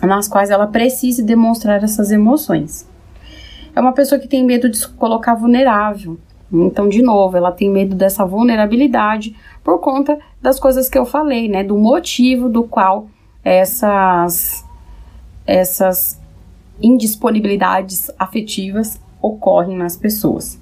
nas 0.00 0.28
quais 0.28 0.50
ela 0.50 0.68
precise 0.68 1.20
demonstrar 1.20 1.82
essas 1.82 2.12
emoções 2.12 2.93
é 3.74 3.80
uma 3.80 3.92
pessoa 3.92 4.18
que 4.18 4.28
tem 4.28 4.44
medo 4.44 4.68
de 4.68 4.78
se 4.78 4.88
colocar 4.88 5.34
vulnerável. 5.34 6.18
Então, 6.52 6.88
de 6.88 7.02
novo, 7.02 7.36
ela 7.36 7.50
tem 7.50 7.68
medo 7.70 7.94
dessa 7.94 8.24
vulnerabilidade 8.24 9.34
por 9.62 9.80
conta 9.80 10.18
das 10.40 10.60
coisas 10.60 10.88
que 10.88 10.96
eu 10.96 11.04
falei, 11.04 11.48
né? 11.48 11.64
Do 11.64 11.76
motivo 11.76 12.48
do 12.48 12.64
qual 12.64 13.08
essas, 13.42 14.64
essas 15.46 16.20
indisponibilidades 16.80 18.10
afetivas 18.18 19.00
ocorrem 19.20 19.76
nas 19.76 19.96
pessoas. 19.96 20.58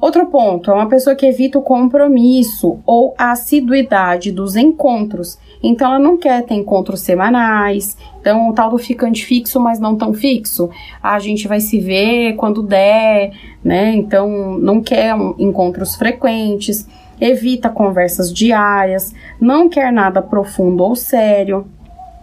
Outro 0.00 0.26
ponto 0.26 0.70
é 0.70 0.74
uma 0.74 0.88
pessoa 0.88 1.14
que 1.14 1.26
evita 1.26 1.58
o 1.58 1.62
compromisso 1.62 2.80
ou 2.84 3.14
a 3.16 3.32
assiduidade 3.32 4.32
dos 4.32 4.56
encontros. 4.56 5.38
Então, 5.62 5.88
ela 5.88 5.98
não 5.98 6.16
quer 6.16 6.42
ter 6.44 6.54
encontros 6.54 7.00
semanais. 7.00 7.96
Então, 8.20 8.48
o 8.48 8.52
tal 8.52 8.70
do 8.70 8.78
ficante 8.78 9.24
fixo, 9.24 9.60
mas 9.60 9.78
não 9.78 9.96
tão 9.96 10.12
fixo. 10.12 10.68
A 11.02 11.18
gente 11.18 11.46
vai 11.46 11.60
se 11.60 11.78
ver 11.78 12.34
quando 12.34 12.62
der, 12.62 13.32
né? 13.62 13.94
Então, 13.94 14.58
não 14.58 14.82
quer 14.82 15.14
encontros 15.38 15.94
frequentes. 15.94 16.86
Evita 17.20 17.68
conversas 17.68 18.32
diárias. 18.32 19.14
Não 19.40 19.68
quer 19.68 19.92
nada 19.92 20.20
profundo 20.20 20.82
ou 20.82 20.96
sério. 20.96 21.66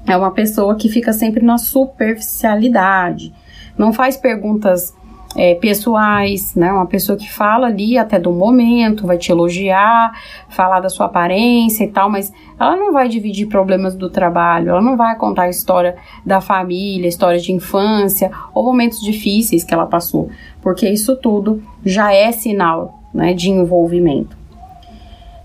É 0.05 0.17
uma 0.17 0.31
pessoa 0.31 0.75
que 0.75 0.89
fica 0.89 1.13
sempre 1.13 1.43
na 1.43 1.57
superficialidade. 1.57 3.33
Não 3.77 3.93
faz 3.93 4.17
perguntas 4.17 4.93
é, 5.35 5.53
pessoais, 5.55 6.55
né? 6.55 6.71
Uma 6.71 6.85
pessoa 6.85 7.17
que 7.17 7.31
fala 7.31 7.67
ali 7.67 7.97
até 7.97 8.19
do 8.19 8.31
momento, 8.31 9.05
vai 9.05 9.17
te 9.17 9.31
elogiar, 9.31 10.11
falar 10.49 10.79
da 10.79 10.89
sua 10.89 11.05
aparência 11.05 11.83
e 11.83 11.87
tal, 11.87 12.09
mas 12.09 12.33
ela 12.59 12.75
não 12.75 12.91
vai 12.91 13.07
dividir 13.07 13.47
problemas 13.47 13.95
do 13.95 14.09
trabalho, 14.09 14.69
ela 14.69 14.81
não 14.81 14.97
vai 14.97 15.15
contar 15.15 15.43
a 15.43 15.49
história 15.49 15.95
da 16.25 16.41
família, 16.41 17.07
história 17.07 17.39
de 17.39 17.51
infância 17.51 18.31
ou 18.53 18.63
momentos 18.63 18.99
difíceis 19.01 19.63
que 19.63 19.73
ela 19.73 19.85
passou, 19.85 20.29
porque 20.61 20.89
isso 20.89 21.15
tudo 21.15 21.61
já 21.85 22.13
é 22.13 22.31
sinal, 22.31 22.99
né, 23.13 23.33
de 23.33 23.49
envolvimento. 23.49 24.37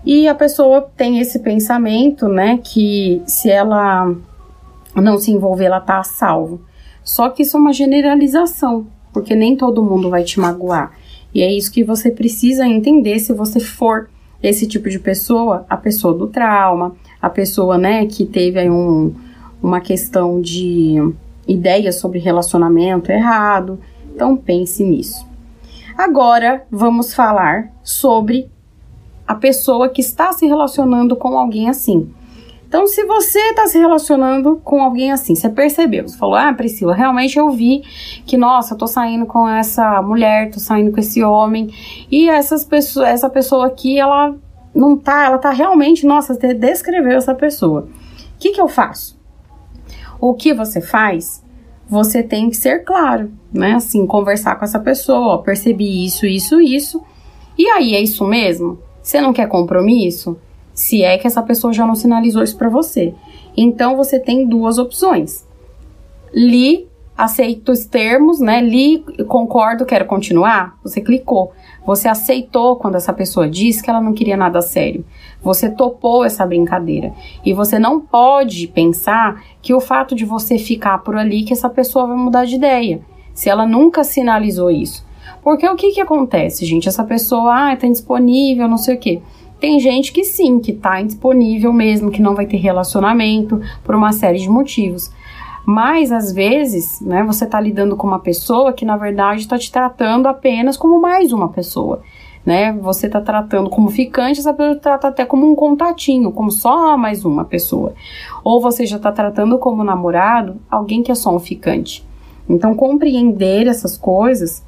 E 0.03 0.27
a 0.27 0.35
pessoa 0.35 0.87
tem 0.95 1.19
esse 1.19 1.39
pensamento, 1.39 2.27
né, 2.27 2.59
que 2.63 3.21
se 3.25 3.49
ela 3.49 4.13
não 4.95 5.17
se 5.17 5.31
envolver, 5.31 5.65
ela 5.65 5.81
tá 5.81 5.99
a 5.99 6.03
salvo. 6.03 6.61
Só 7.03 7.29
que 7.29 7.43
isso 7.43 7.57
é 7.57 7.59
uma 7.59 7.73
generalização, 7.73 8.87
porque 9.15 9.33
nem 9.33 9.55
todo 9.55 9.81
mundo 9.81 10.09
vai 10.09 10.25
te 10.25 10.41
magoar. 10.41 10.91
E 11.33 11.41
é 11.41 11.49
isso 11.49 11.71
que 11.71 11.85
você 11.85 12.11
precisa 12.11 12.67
entender 12.67 13.17
se 13.19 13.31
você 13.31 13.61
for 13.61 14.09
esse 14.43 14.67
tipo 14.67 14.89
de 14.89 14.99
pessoa, 14.99 15.65
a 15.69 15.77
pessoa 15.77 16.13
do 16.13 16.27
trauma, 16.27 16.93
a 17.21 17.29
pessoa, 17.29 17.77
né, 17.77 18.05
que 18.07 18.25
teve 18.25 18.59
aí 18.59 18.69
um, 18.69 19.15
uma 19.63 19.79
questão 19.79 20.41
de 20.41 20.97
ideia 21.47 21.93
sobre 21.93 22.19
relacionamento 22.19 23.09
errado. 23.09 23.79
Então 24.13 24.35
pense 24.35 24.83
nisso. 24.83 25.25
Agora 25.97 26.65
vamos 26.69 27.13
falar 27.13 27.71
sobre 27.81 28.49
a 29.25 29.33
pessoa 29.33 29.87
que 29.87 30.01
está 30.01 30.33
se 30.33 30.45
relacionando 30.45 31.15
com 31.15 31.39
alguém 31.39 31.69
assim. 31.69 32.09
Então, 32.67 32.87
se 32.87 33.05
você 33.05 33.39
está 33.49 33.67
se 33.67 33.77
relacionando 33.77 34.59
com 34.63 34.81
alguém 34.81 35.11
assim, 35.11 35.35
você 35.35 35.49
percebeu, 35.49 36.07
você 36.07 36.17
falou, 36.17 36.35
ah, 36.35 36.53
Priscila, 36.53 36.93
realmente 36.93 37.37
eu 37.37 37.49
vi 37.51 37.83
que, 38.25 38.37
nossa, 38.37 38.73
eu 38.73 38.77
tô 38.77 38.87
saindo 38.87 39.25
com 39.25 39.47
essa 39.47 40.01
mulher, 40.01 40.51
tô 40.51 40.59
saindo 40.59 40.91
com 40.91 40.99
esse 40.99 41.23
homem, 41.23 41.69
e 42.11 42.27
essas 42.27 42.65
pessoas, 42.65 43.07
essa 43.09 43.29
pessoa 43.29 43.67
aqui, 43.67 43.99
ela 43.99 44.35
não 44.73 44.97
tá, 44.97 45.25
ela 45.25 45.37
tá 45.37 45.51
realmente, 45.51 46.05
nossa, 46.05 46.33
você 46.33 46.53
descreveu 46.53 47.17
essa 47.17 47.33
pessoa. 47.33 47.87
O 48.35 48.39
que 48.39 48.51
que 48.51 48.59
eu 48.59 48.67
faço? 48.67 49.17
O 50.19 50.33
que 50.33 50.53
você 50.53 50.81
faz? 50.81 51.43
Você 51.87 52.23
tem 52.23 52.49
que 52.49 52.57
ser 52.57 52.83
claro, 52.83 53.31
né? 53.53 53.73
Assim, 53.73 54.05
conversar 54.07 54.55
com 54.55 54.65
essa 54.65 54.79
pessoa, 54.79 55.35
ó, 55.35 55.37
percebi 55.37 56.03
isso, 56.03 56.25
isso, 56.25 56.59
isso. 56.59 57.01
E 57.57 57.67
aí, 57.69 57.93
é 57.93 58.01
isso 58.01 58.25
mesmo? 58.25 58.79
Você 59.01 59.21
não 59.21 59.31
quer 59.31 59.47
compromisso? 59.47 60.37
Se 60.75 61.01
é 61.01 61.17
que 61.17 61.25
essa 61.25 61.41
pessoa 61.41 61.73
já 61.73 61.87
não 61.87 61.95
sinalizou 61.95 62.43
isso 62.43 62.57
para 62.57 62.69
você. 62.69 63.15
Então 63.55 63.95
você 63.95 64.19
tem 64.19 64.45
duas 64.45 64.77
opções. 64.77 65.47
Li, 66.33 66.87
aceito 67.17 67.71
os 67.71 67.85
termos, 67.85 68.41
né? 68.41 68.61
Li, 68.61 68.99
concordo, 69.27 69.85
quero 69.85 70.05
continuar. 70.05 70.77
Você 70.83 70.99
clicou. 70.99 71.53
Você 71.85 72.09
aceitou 72.09 72.75
quando 72.75 72.95
essa 72.95 73.13
pessoa 73.13 73.47
disse 73.47 73.81
que 73.81 73.89
ela 73.89 74.01
não 74.01 74.13
queria 74.13 74.35
nada 74.35 74.61
sério. 74.61 75.05
Você 75.41 75.69
topou 75.69 76.25
essa 76.25 76.45
brincadeira. 76.45 77.13
E 77.45 77.53
você 77.53 77.79
não 77.79 78.01
pode 78.01 78.67
pensar 78.67 79.41
que 79.61 79.73
o 79.73 79.79
fato 79.79 80.13
de 80.13 80.25
você 80.25 80.57
ficar 80.57 80.97
por 80.97 81.15
ali 81.15 81.43
que 81.43 81.53
essa 81.53 81.69
pessoa 81.69 82.07
vai 82.07 82.17
mudar 82.17 82.45
de 82.45 82.55
ideia. 82.55 82.99
Se 83.33 83.49
ela 83.49 83.65
nunca 83.65 84.03
sinalizou 84.03 84.69
isso. 84.69 85.05
Porque 85.41 85.67
o 85.67 85.75
que 85.75 85.91
que 85.91 86.01
acontece, 86.01 86.65
gente? 86.65 86.89
Essa 86.89 87.03
pessoa, 87.03 87.71
ah, 87.71 87.77
tá 87.77 87.87
indisponível, 87.87 88.67
não 88.67 88.77
sei 88.77 88.95
o 88.95 88.99
quê. 88.99 89.21
Tem 89.59 89.79
gente 89.79 90.11
que 90.11 90.23
sim, 90.23 90.59
que 90.59 90.73
tá 90.73 91.01
indisponível 91.01 91.71
mesmo, 91.71 92.11
que 92.11 92.21
não 92.21 92.35
vai 92.35 92.45
ter 92.45 92.57
relacionamento 92.57 93.61
por 93.83 93.95
uma 93.95 94.11
série 94.11 94.37
de 94.37 94.49
motivos. 94.49 95.11
Mas 95.65 96.11
às 96.11 96.31
vezes, 96.31 97.01
né, 97.01 97.23
você 97.23 97.45
tá 97.45 97.59
lidando 97.59 97.95
com 97.95 98.05
uma 98.05 98.19
pessoa 98.19 98.71
que 98.71 98.85
na 98.85 98.97
verdade 98.97 99.41
está 99.41 99.57
te 99.57 99.71
tratando 99.71 100.27
apenas 100.27 100.77
como 100.77 101.01
mais 101.01 101.31
uma 101.31 101.49
pessoa. 101.49 102.01
Né? 102.45 102.71
Você 102.73 103.09
tá 103.09 103.19
tratando 103.19 103.71
como 103.71 103.89
ficante, 103.89 104.39
essa 104.39 104.53
pessoa 104.53 104.75
trata 104.75 105.07
até 105.07 105.25
como 105.25 105.49
um 105.49 105.55
contatinho, 105.55 106.31
como 106.31 106.51
só 106.51 106.95
mais 106.95 107.25
uma 107.25 107.43
pessoa. 107.43 107.95
Ou 108.43 108.61
você 108.61 108.85
já 108.85 108.99
tá 108.99 109.11
tratando 109.11 109.57
como 109.57 109.83
namorado 109.83 110.57
alguém 110.69 111.01
que 111.01 111.11
é 111.11 111.15
só 111.15 111.35
um 111.35 111.39
ficante. 111.39 112.05
Então, 112.47 112.75
compreender 112.75 113.65
essas 113.65 113.97
coisas 113.97 114.63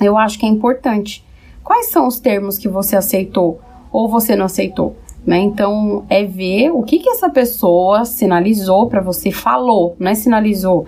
eu 0.00 0.18
acho 0.18 0.38
que 0.38 0.44
é 0.44 0.48
importante. 0.48 1.24
Quais 1.64 1.86
são 1.86 2.06
os 2.06 2.20
termos 2.20 2.58
que 2.58 2.68
você 2.68 2.96
aceitou 2.96 3.60
ou 3.96 4.06
você 4.06 4.36
não 4.36 4.44
aceitou? 4.44 4.94
Né? 5.24 5.38
Então, 5.38 6.04
é 6.10 6.22
ver 6.22 6.70
o 6.70 6.82
que, 6.82 6.98
que 6.98 7.08
essa 7.08 7.30
pessoa 7.30 8.04
sinalizou 8.04 8.88
para 8.88 9.00
você, 9.00 9.30
falou, 9.30 9.96
não 9.98 10.10
é 10.10 10.14
sinalizou 10.14 10.84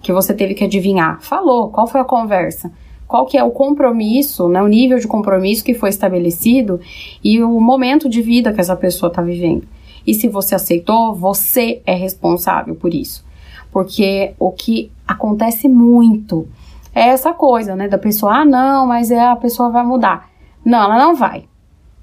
que 0.00 0.12
você 0.12 0.32
teve 0.32 0.54
que 0.54 0.62
adivinhar, 0.62 1.20
falou, 1.20 1.70
qual 1.70 1.88
foi 1.88 2.00
a 2.00 2.04
conversa, 2.04 2.70
qual 3.08 3.26
que 3.26 3.36
é 3.36 3.42
o 3.42 3.50
compromisso, 3.50 4.48
né, 4.48 4.62
o 4.62 4.68
nível 4.68 5.00
de 5.00 5.08
compromisso 5.08 5.64
que 5.64 5.74
foi 5.74 5.88
estabelecido 5.88 6.80
e 7.22 7.42
o 7.42 7.60
momento 7.60 8.08
de 8.08 8.22
vida 8.22 8.52
que 8.52 8.60
essa 8.60 8.76
pessoa 8.76 9.08
está 9.08 9.20
vivendo. 9.20 9.66
E 10.06 10.14
se 10.14 10.28
você 10.28 10.54
aceitou, 10.54 11.16
você 11.16 11.82
é 11.84 11.94
responsável 11.94 12.76
por 12.76 12.94
isso. 12.94 13.24
Porque 13.72 14.34
o 14.38 14.52
que 14.52 14.92
acontece 15.06 15.66
muito 15.66 16.46
é 16.94 17.08
essa 17.08 17.32
coisa, 17.32 17.74
né? 17.74 17.88
Da 17.88 17.98
pessoa, 17.98 18.36
ah, 18.36 18.44
não, 18.44 18.86
mas 18.86 19.10
é, 19.10 19.20
a 19.20 19.36
pessoa 19.36 19.68
vai 19.68 19.84
mudar. 19.84 20.30
Não, 20.64 20.84
ela 20.84 20.98
não 20.98 21.14
vai. 21.16 21.44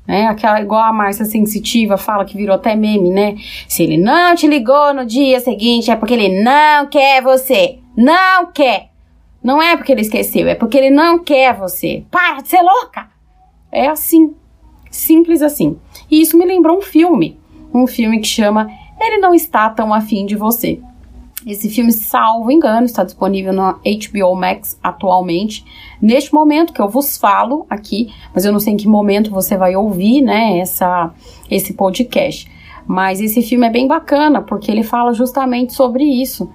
Né? 0.10 0.26
Aquela, 0.26 0.60
igual 0.60 0.82
a 0.82 0.92
Márcia 0.92 1.24
Sensitiva 1.24 1.96
fala 1.96 2.26
que 2.26 2.36
virou 2.36 2.56
até 2.56 2.76
meme, 2.76 3.12
né? 3.12 3.36
Se 3.68 3.84
ele 3.84 3.96
não 3.96 4.34
te 4.34 4.48
ligou 4.48 4.92
no 4.92 5.06
dia 5.06 5.40
seguinte, 5.40 5.92
é 5.92 5.96
porque 5.96 6.16
ele 6.16 6.44
não 6.44 6.88
quer 6.88 7.22
você. 7.22 7.78
Não 7.96 8.48
quer. 8.52 8.90
Não 9.44 9.62
é 9.62 9.78
porque 9.78 9.92
ele 9.92 10.02
esqueceu, 10.02 10.48
é 10.48 10.56
porque 10.56 10.80
ele 10.80 10.90
não 10.90 11.20
quer 11.20 11.54
você. 11.54 12.04
Para 12.10 12.42
de 12.42 12.50
ser 12.50 12.64
louca! 12.64 13.08
É 13.72 13.88
assim. 13.88 14.34
Simples 14.90 15.44
assim. 15.44 15.78
E 16.10 16.20
isso 16.20 16.36
me 16.40 16.44
lembrou 16.44 16.80
um 16.80 16.82
filme. 16.82 17.40
Um 17.72 17.86
filme 17.86 18.20
que 18.20 18.28
chama 18.28 18.68
Ele 19.00 19.20
Não 19.20 19.36
Está 19.36 19.70
Tão 19.70 19.94
Afim 19.94 20.26
de 20.26 20.36
Você. 20.36 20.82
Esse 21.48 21.70
filme, 21.70 21.92
salvo 21.94 22.52
engano, 22.52 22.86
está 22.86 23.04
disponível 23.04 23.54
na 23.54 23.74
HBO 23.74 24.36
Max 24.36 24.78
atualmente. 24.84 25.64
Neste 26.02 26.34
momento 26.34 26.74
que 26.74 26.82
eu 26.82 26.90
vos 26.90 27.18
falo 27.18 27.66
aqui, 27.70 28.14
mas 28.34 28.44
eu 28.44 28.52
não 28.52 28.60
sei 28.60 28.74
em 28.74 28.78
que 28.78 28.88
momento 28.88 29.32
você 29.32 29.56
vai 29.56 29.76
ouvir, 29.76 30.22
né, 30.22 30.60
essa, 30.60 31.14
esse 31.50 31.74
podcast. 31.74 32.52
Mas 32.86 33.22
esse 33.22 33.42
filme 33.42 33.68
é 33.68 33.70
bem 33.70 33.88
bacana, 33.88 34.42
porque 34.42 34.70
ele 34.70 34.84
fala 34.84 35.14
justamente 35.14 35.74
sobre 35.74 36.04
isso. 36.04 36.50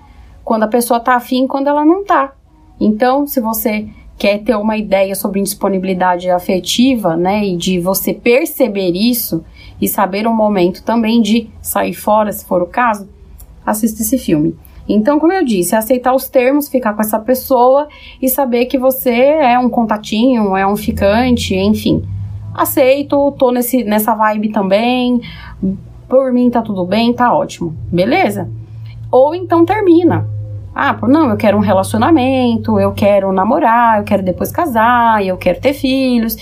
Quando 0.45 0.64
a 0.64 0.69
pessoa 0.69 1.00
tá 1.00 1.14
afim, 1.14 1.47
quando 1.47 1.69
ela 1.69 1.85
não 1.85 2.05
tá. 2.05 2.35
Então, 2.79 3.26
se 3.26 3.41
você 3.41 3.88
quer 4.18 4.42
ter 4.42 4.55
uma 4.55 4.77
ideia 4.77 5.14
sobre 5.14 5.40
indisponibilidade 5.40 6.29
afetiva, 6.29 7.16
né, 7.16 7.44
e 7.44 7.57
de 7.57 7.81
você 7.81 8.12
perceber 8.12 8.90
isso 8.90 9.42
e 9.81 9.88
saber 9.88 10.27
o 10.27 10.35
momento 10.35 10.85
também 10.85 11.23
de 11.23 11.49
sair 11.62 11.94
fora, 11.94 12.31
se 12.31 12.44
for 12.44 12.61
o 12.61 12.66
caso, 12.66 13.09
assista 13.64 14.03
esse 14.03 14.18
filme. 14.18 14.55
Então, 14.88 15.18
como 15.18 15.33
eu 15.33 15.44
disse, 15.44 15.75
aceitar 15.75 16.14
os 16.14 16.29
termos, 16.29 16.68
ficar 16.68 16.94
com 16.94 17.01
essa 17.01 17.18
pessoa 17.18 17.88
e 18.20 18.29
saber 18.29 18.66
que 18.66 18.79
você 18.79 19.11
é 19.11 19.59
um 19.59 19.68
contatinho, 19.68 20.57
é 20.57 20.66
um 20.66 20.77
ficante, 20.77 21.55
enfim. 21.55 22.03
Aceito, 22.55 23.33
tô 23.33 23.51
nesse, 23.51 23.83
nessa 23.83 24.14
vibe 24.14 24.51
também. 24.51 25.20
Por 26.09 26.33
mim 26.33 26.51
tá 26.51 26.62
tudo 26.62 26.85
bem, 26.85 27.12
tá 27.12 27.35
ótimo. 27.35 27.75
Beleza? 27.90 28.49
Ou 29.11 29.35
então 29.35 29.64
termina. 29.64 30.29
Ah, 30.75 30.99
não, 31.05 31.31
eu 31.31 31.37
quero 31.37 31.57
um 31.57 31.61
relacionamento, 31.61 32.79
eu 32.81 32.92
quero 32.92 33.33
namorar, 33.33 33.99
eu 33.99 34.05
quero 34.05 34.23
depois 34.23 34.51
casar, 34.51 35.25
eu 35.25 35.37
quero 35.37 35.61
ter 35.61 35.73
filhos. 35.73 36.37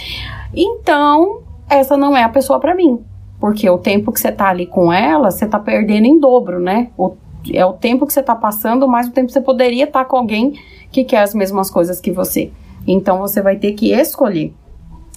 Então, 0.55 1.41
essa 1.69 1.97
não 1.97 2.17
é 2.17 2.23
a 2.23 2.29
pessoa 2.29 2.59
para 2.59 2.75
mim. 2.75 2.99
Porque 3.39 3.69
o 3.69 3.77
tempo 3.77 4.11
que 4.11 4.21
você 4.21 4.33
tá 4.33 4.49
ali 4.49 4.67
com 4.67 4.93
ela, 4.93 5.31
você 5.31 5.47
tá 5.47 5.59
perdendo 5.59 6.07
em 6.07 6.19
dobro, 6.19 6.61
né? 6.61 6.91
O 6.97 7.15
é 7.51 7.65
o 7.65 7.73
tempo 7.73 8.07
que 8.07 8.13
você 8.13 8.21
está 8.21 8.35
passando, 8.35 8.87
mais 8.87 9.09
o 9.09 9.13
tempo 9.13 9.27
que 9.27 9.33
você 9.33 9.41
poderia 9.41 9.85
estar 9.85 10.01
tá 10.01 10.05
com 10.05 10.17
alguém 10.17 10.55
que 10.91 11.05
quer 11.05 11.23
as 11.23 11.35
mesmas 11.35 11.71
coisas 11.71 12.01
que 12.01 12.11
você. 12.11 12.51
Então 12.87 13.19
você 13.19 13.41
vai 13.41 13.57
ter 13.57 13.73
que 13.73 13.93
escolher. 13.93 14.53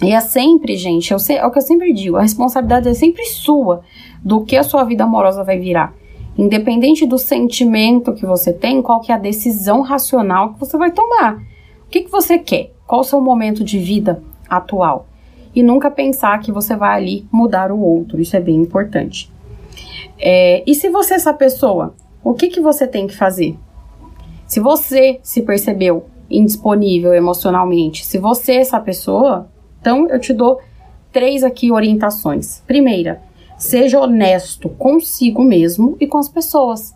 E 0.01 0.11
é 0.11 0.19
sempre, 0.19 0.75
gente, 0.75 1.11
eu 1.11 1.19
sei, 1.19 1.37
é 1.37 1.45
o 1.45 1.51
que 1.51 1.57
eu 1.57 1.61
sempre 1.61 1.93
digo, 1.93 2.17
a 2.17 2.21
responsabilidade 2.21 2.89
é 2.89 2.93
sempre 2.93 3.23
sua 3.25 3.81
do 4.23 4.43
que 4.43 4.57
a 4.57 4.63
sua 4.63 4.83
vida 4.83 5.03
amorosa 5.03 5.43
vai 5.43 5.57
virar. 5.57 5.93
Independente 6.37 7.05
do 7.05 7.17
sentimento 7.17 8.13
que 8.13 8.25
você 8.25 8.51
tem, 8.51 8.81
qual 8.81 8.99
que 8.99 9.11
é 9.11 9.15
a 9.15 9.19
decisão 9.19 9.81
racional 9.81 10.53
que 10.53 10.59
você 10.59 10.77
vai 10.77 10.91
tomar. 10.91 11.37
O 11.85 11.89
que, 11.89 12.01
que 12.01 12.11
você 12.11 12.37
quer? 12.37 12.71
Qual 12.85 13.01
o 13.01 13.05
seu 13.05 13.21
momento 13.21 13.63
de 13.63 13.79
vida 13.79 14.21
atual? 14.49 15.07
E 15.55 15.63
nunca 15.63 15.89
pensar 15.89 16.39
que 16.41 16.51
você 16.51 16.75
vai 16.75 16.97
ali 16.97 17.27
mudar 17.31 17.71
o 17.71 17.79
outro. 17.79 18.19
Isso 18.19 18.35
é 18.35 18.41
bem 18.41 18.57
importante. 18.57 19.31
É, 20.19 20.61
e 20.67 20.75
se 20.75 20.89
você 20.89 21.13
é 21.13 21.17
essa 21.17 21.33
pessoa 21.33 21.95
o 22.25 22.33
que, 22.33 22.49
que 22.49 22.59
você 22.59 22.87
tem 22.87 23.05
que 23.05 23.15
fazer? 23.15 23.55
Se 24.47 24.59
você 24.59 25.19
se 25.21 25.43
percebeu 25.43 26.07
indisponível 26.27 27.13
emocionalmente, 27.13 28.03
se 28.03 28.17
você 28.17 28.53
é 28.53 28.61
essa 28.61 28.79
pessoa, 28.79 29.47
então 29.79 30.09
eu 30.09 30.19
te 30.19 30.33
dou 30.33 30.59
três 31.11 31.43
aqui 31.43 31.71
orientações. 31.71 32.63
Primeira, 32.65 33.21
seja 33.59 33.99
honesto 33.99 34.69
consigo 34.69 35.43
mesmo 35.43 35.95
e 35.99 36.07
com 36.07 36.17
as 36.17 36.27
pessoas. 36.27 36.95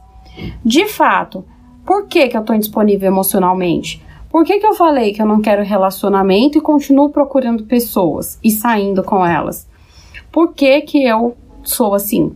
De 0.66 0.88
fato, 0.88 1.46
por 1.86 2.08
que, 2.08 2.28
que 2.28 2.36
eu 2.36 2.42
estou 2.42 2.56
indisponível 2.56 3.08
emocionalmente? 3.08 4.04
Por 4.32 4.44
que, 4.44 4.58
que 4.58 4.66
eu 4.66 4.74
falei 4.74 5.14
que 5.14 5.22
eu 5.22 5.28
não 5.28 5.42
quero 5.42 5.64
relacionamento 5.64 6.58
e 6.58 6.62
continuo 6.62 7.12
procurando 7.12 7.66
pessoas 7.66 8.40
e 8.44 8.50
saindo 8.50 9.04
com 9.04 9.24
elas? 9.24 9.70
Por 10.32 10.54
que, 10.54 10.82
que 10.82 11.04
eu 11.04 11.38
sou 11.64 11.94
assim? 11.94 12.36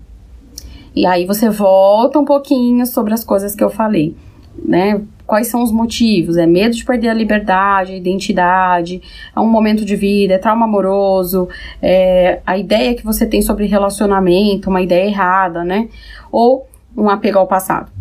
E 0.95 1.05
aí 1.05 1.25
você 1.25 1.49
volta 1.49 2.19
um 2.19 2.25
pouquinho 2.25 2.85
sobre 2.85 3.13
as 3.13 3.23
coisas 3.23 3.55
que 3.55 3.63
eu 3.63 3.69
falei, 3.69 4.15
né? 4.63 5.01
Quais 5.25 5.47
são 5.47 5.63
os 5.63 5.71
motivos? 5.71 6.37
É 6.37 6.45
medo 6.45 6.75
de 6.75 6.85
perder 6.85 7.09
a 7.09 7.13
liberdade, 7.13 7.93
a 7.93 7.97
identidade, 7.97 9.01
é 9.35 9.39
um 9.39 9.47
momento 9.47 9.83
de 9.85 9.95
vida, 9.95 10.35
é 10.35 10.37
trauma 10.37 10.65
amoroso, 10.65 11.47
é 11.81 12.41
a 12.45 12.57
ideia 12.57 12.93
que 12.93 13.03
você 13.03 13.25
tem 13.25 13.41
sobre 13.41 13.65
relacionamento, 13.65 14.69
uma 14.69 14.81
ideia 14.81 15.07
errada, 15.07 15.63
né? 15.63 15.87
Ou 16.31 16.67
um 16.95 17.09
apego 17.09 17.39
ao 17.39 17.47
passado. 17.47 17.91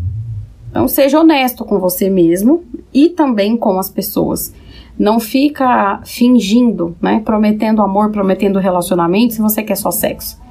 Então 0.69 0.89
seja 0.89 1.21
honesto 1.21 1.65
com 1.65 1.79
você 1.79 2.11
mesmo 2.11 2.65
e 2.93 3.09
também 3.09 3.57
com 3.57 3.79
as 3.79 3.89
pessoas. 3.89 4.53
Não 4.99 5.21
fica 5.21 6.01
fingindo, 6.05 6.97
né? 7.01 7.23
Prometendo 7.25 7.81
amor, 7.81 8.11
prometendo 8.11 8.59
relacionamento 8.59 9.35
se 9.35 9.41
você 9.41 9.63
quer 9.63 9.77
só 9.77 9.91
sexo. 9.91 10.42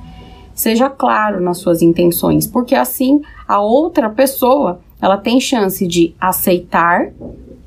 Seja 0.53 0.89
claro 0.89 1.41
nas 1.41 1.57
suas 1.57 1.81
intenções, 1.81 2.45
porque 2.45 2.75
assim 2.75 3.21
a 3.47 3.61
outra 3.61 4.09
pessoa 4.09 4.81
ela 5.01 5.17
tem 5.17 5.39
chance 5.39 5.87
de 5.87 6.13
aceitar, 6.19 7.11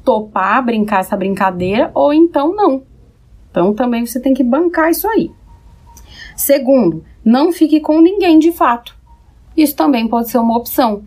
topar, 0.04 0.64
brincar 0.64 1.00
essa 1.00 1.16
brincadeira 1.16 1.90
ou 1.94 2.12
então 2.12 2.54
não. 2.54 2.82
Então 3.50 3.74
também 3.74 4.06
você 4.06 4.20
tem 4.20 4.34
que 4.34 4.44
bancar 4.44 4.90
isso 4.90 5.08
aí. 5.08 5.30
Segundo, 6.36 7.04
não 7.24 7.52
fique 7.52 7.80
com 7.80 8.00
ninguém 8.00 8.38
de 8.38 8.52
fato. 8.52 8.96
Isso 9.56 9.74
também 9.74 10.06
pode 10.08 10.30
ser 10.30 10.38
uma 10.38 10.56
opção. 10.56 11.02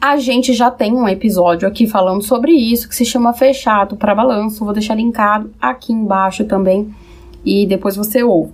A 0.00 0.16
gente 0.16 0.52
já 0.52 0.70
tem 0.70 0.92
um 0.94 1.08
episódio 1.08 1.66
aqui 1.66 1.86
falando 1.86 2.22
sobre 2.22 2.52
isso 2.52 2.88
que 2.88 2.94
se 2.94 3.04
chama 3.04 3.32
Fechado 3.32 3.96
para 3.96 4.14
Balanço. 4.14 4.64
Vou 4.64 4.72
deixar 4.74 4.94
linkado 4.94 5.50
aqui 5.60 5.92
embaixo 5.92 6.44
também 6.44 6.94
e 7.44 7.66
depois 7.66 7.96
você 7.96 8.22
ouve. 8.22 8.52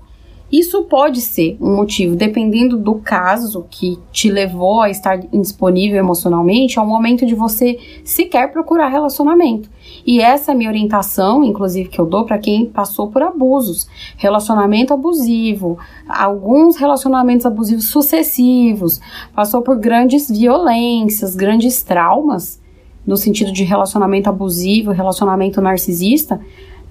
Isso 0.50 0.82
pode 0.82 1.20
ser 1.20 1.56
um 1.60 1.76
motivo, 1.76 2.16
dependendo 2.16 2.76
do 2.76 2.96
caso 2.96 3.64
que 3.70 3.98
te 4.10 4.28
levou 4.28 4.80
a 4.80 4.90
estar 4.90 5.20
indisponível 5.32 5.96
emocionalmente, 5.96 6.76
é 6.76 6.82
o 6.82 6.86
momento 6.86 7.24
de 7.24 7.36
você 7.36 7.78
sequer 8.04 8.50
procurar 8.52 8.88
relacionamento. 8.88 9.70
E 10.04 10.20
essa 10.20 10.50
é 10.50 10.54
a 10.54 10.56
minha 10.56 10.68
orientação, 10.68 11.44
inclusive, 11.44 11.88
que 11.88 12.00
eu 12.00 12.06
dou 12.06 12.24
para 12.24 12.38
quem 12.38 12.66
passou 12.66 13.08
por 13.08 13.22
abusos, 13.22 13.88
relacionamento 14.16 14.92
abusivo, 14.92 15.78
alguns 16.08 16.76
relacionamentos 16.76 17.46
abusivos 17.46 17.84
sucessivos, 17.84 19.00
passou 19.32 19.62
por 19.62 19.78
grandes 19.78 20.28
violências, 20.28 21.36
grandes 21.36 21.82
traumas, 21.82 22.60
no 23.06 23.16
sentido 23.16 23.52
de 23.52 23.62
relacionamento 23.62 24.28
abusivo, 24.28 24.90
relacionamento 24.90 25.60
narcisista. 25.60 26.40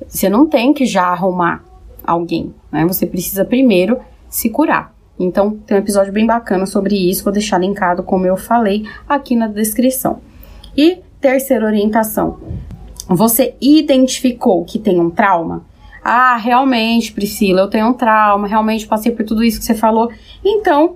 Você 0.07 0.29
não 0.29 0.45
tem 0.45 0.73
que 0.73 0.85
já 0.85 1.07
arrumar 1.07 1.68
alguém, 2.09 2.53
né? 2.71 2.85
Você 2.85 3.05
precisa 3.05 3.45
primeiro 3.45 3.99
se 4.29 4.49
curar. 4.49 4.93
Então, 5.19 5.51
tem 5.51 5.75
um 5.75 5.81
episódio 5.81 6.13
bem 6.13 6.25
bacana 6.25 6.65
sobre 6.65 6.95
isso, 6.95 7.23
vou 7.23 7.33
deixar 7.33 7.57
linkado, 7.57 8.03
como 8.03 8.25
eu 8.25 8.37
falei, 8.37 8.85
aqui 9.07 9.35
na 9.35 9.47
descrição. 9.47 10.19
E 10.77 10.99
terceira 11.19 11.65
orientação: 11.65 12.37
você 13.07 13.55
identificou 13.59 14.63
que 14.63 14.79
tem 14.79 14.99
um 14.99 15.09
trauma? 15.09 15.65
Ah, 16.01 16.37
realmente, 16.37 17.11
Priscila, 17.11 17.61
eu 17.61 17.69
tenho 17.69 17.87
um 17.87 17.93
trauma, 17.93 18.47
realmente 18.47 18.87
passei 18.87 19.11
por 19.11 19.25
tudo 19.25 19.43
isso 19.43 19.59
que 19.59 19.65
você 19.65 19.75
falou. 19.75 20.09
Então, 20.43 20.95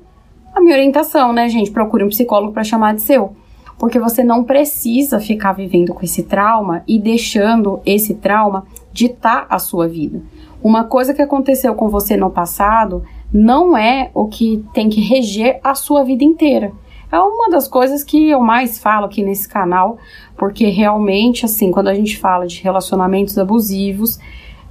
a 0.55 0.61
minha 0.61 0.75
orientação, 0.75 1.33
né, 1.33 1.49
gente? 1.49 1.71
Procure 1.71 2.03
um 2.03 2.09
psicólogo 2.09 2.53
para 2.53 2.63
chamar 2.63 2.95
de 2.95 3.01
seu. 3.01 3.35
Porque 3.77 3.99
você 3.99 4.23
não 4.23 4.43
precisa 4.43 5.19
ficar 5.19 5.51
vivendo 5.51 5.93
com 5.93 6.05
esse 6.05 6.23
trauma 6.23 6.83
e 6.87 6.97
deixando 6.97 7.81
esse 7.85 8.13
trauma 8.13 8.65
ditar 8.93 9.45
a 9.49 9.59
sua 9.59 9.87
vida. 9.87 10.21
Uma 10.63 10.85
coisa 10.85 11.13
que 11.13 11.21
aconteceu 11.21 11.75
com 11.75 11.89
você 11.89 12.15
no 12.15 12.29
passado 12.29 13.03
não 13.33 13.77
é 13.77 14.09
o 14.13 14.27
que 14.27 14.63
tem 14.73 14.87
que 14.87 15.01
reger 15.01 15.59
a 15.61 15.75
sua 15.75 16.05
vida 16.05 16.23
inteira. 16.23 16.71
É 17.11 17.19
uma 17.19 17.49
das 17.49 17.67
coisas 17.67 18.01
que 18.01 18.29
eu 18.29 18.39
mais 18.39 18.79
falo 18.79 19.05
aqui 19.05 19.21
nesse 19.21 19.47
canal, 19.47 19.97
porque 20.37 20.67
realmente, 20.67 21.45
assim, 21.45 21.69
quando 21.69 21.89
a 21.89 21.93
gente 21.93 22.17
fala 22.17 22.47
de 22.47 22.63
relacionamentos 22.63 23.37
abusivos, 23.37 24.17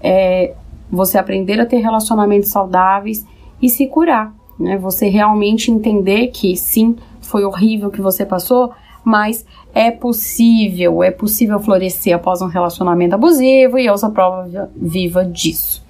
é 0.01 0.55
você 0.91 1.19
aprender 1.19 1.61
a 1.61 1.67
ter 1.67 1.79
relacionamentos 1.79 2.49
saudáveis 2.49 3.27
e 3.61 3.69
se 3.69 3.87
curar, 3.87 4.35
né? 4.59 4.79
Você 4.79 5.09
realmente 5.09 5.71
entender 5.71 6.29
que 6.29 6.57
sim, 6.57 6.97
foi 7.21 7.45
horrível 7.45 7.91
que 7.91 8.01
você 8.01 8.25
passou, 8.25 8.73
mas 9.05 9.45
é 9.75 9.91
possível, 9.91 11.03
é 11.03 11.11
possível 11.11 11.61
florescer 11.61 12.15
após 12.15 12.43
um 12.43 12.47
relacionamento 12.47 13.15
abusivo 13.15 13.79
e 13.79 13.87
eu 13.87 13.97
sou 13.97 14.11
prova 14.11 14.71
viva 14.75 15.25
disso. 15.25 15.82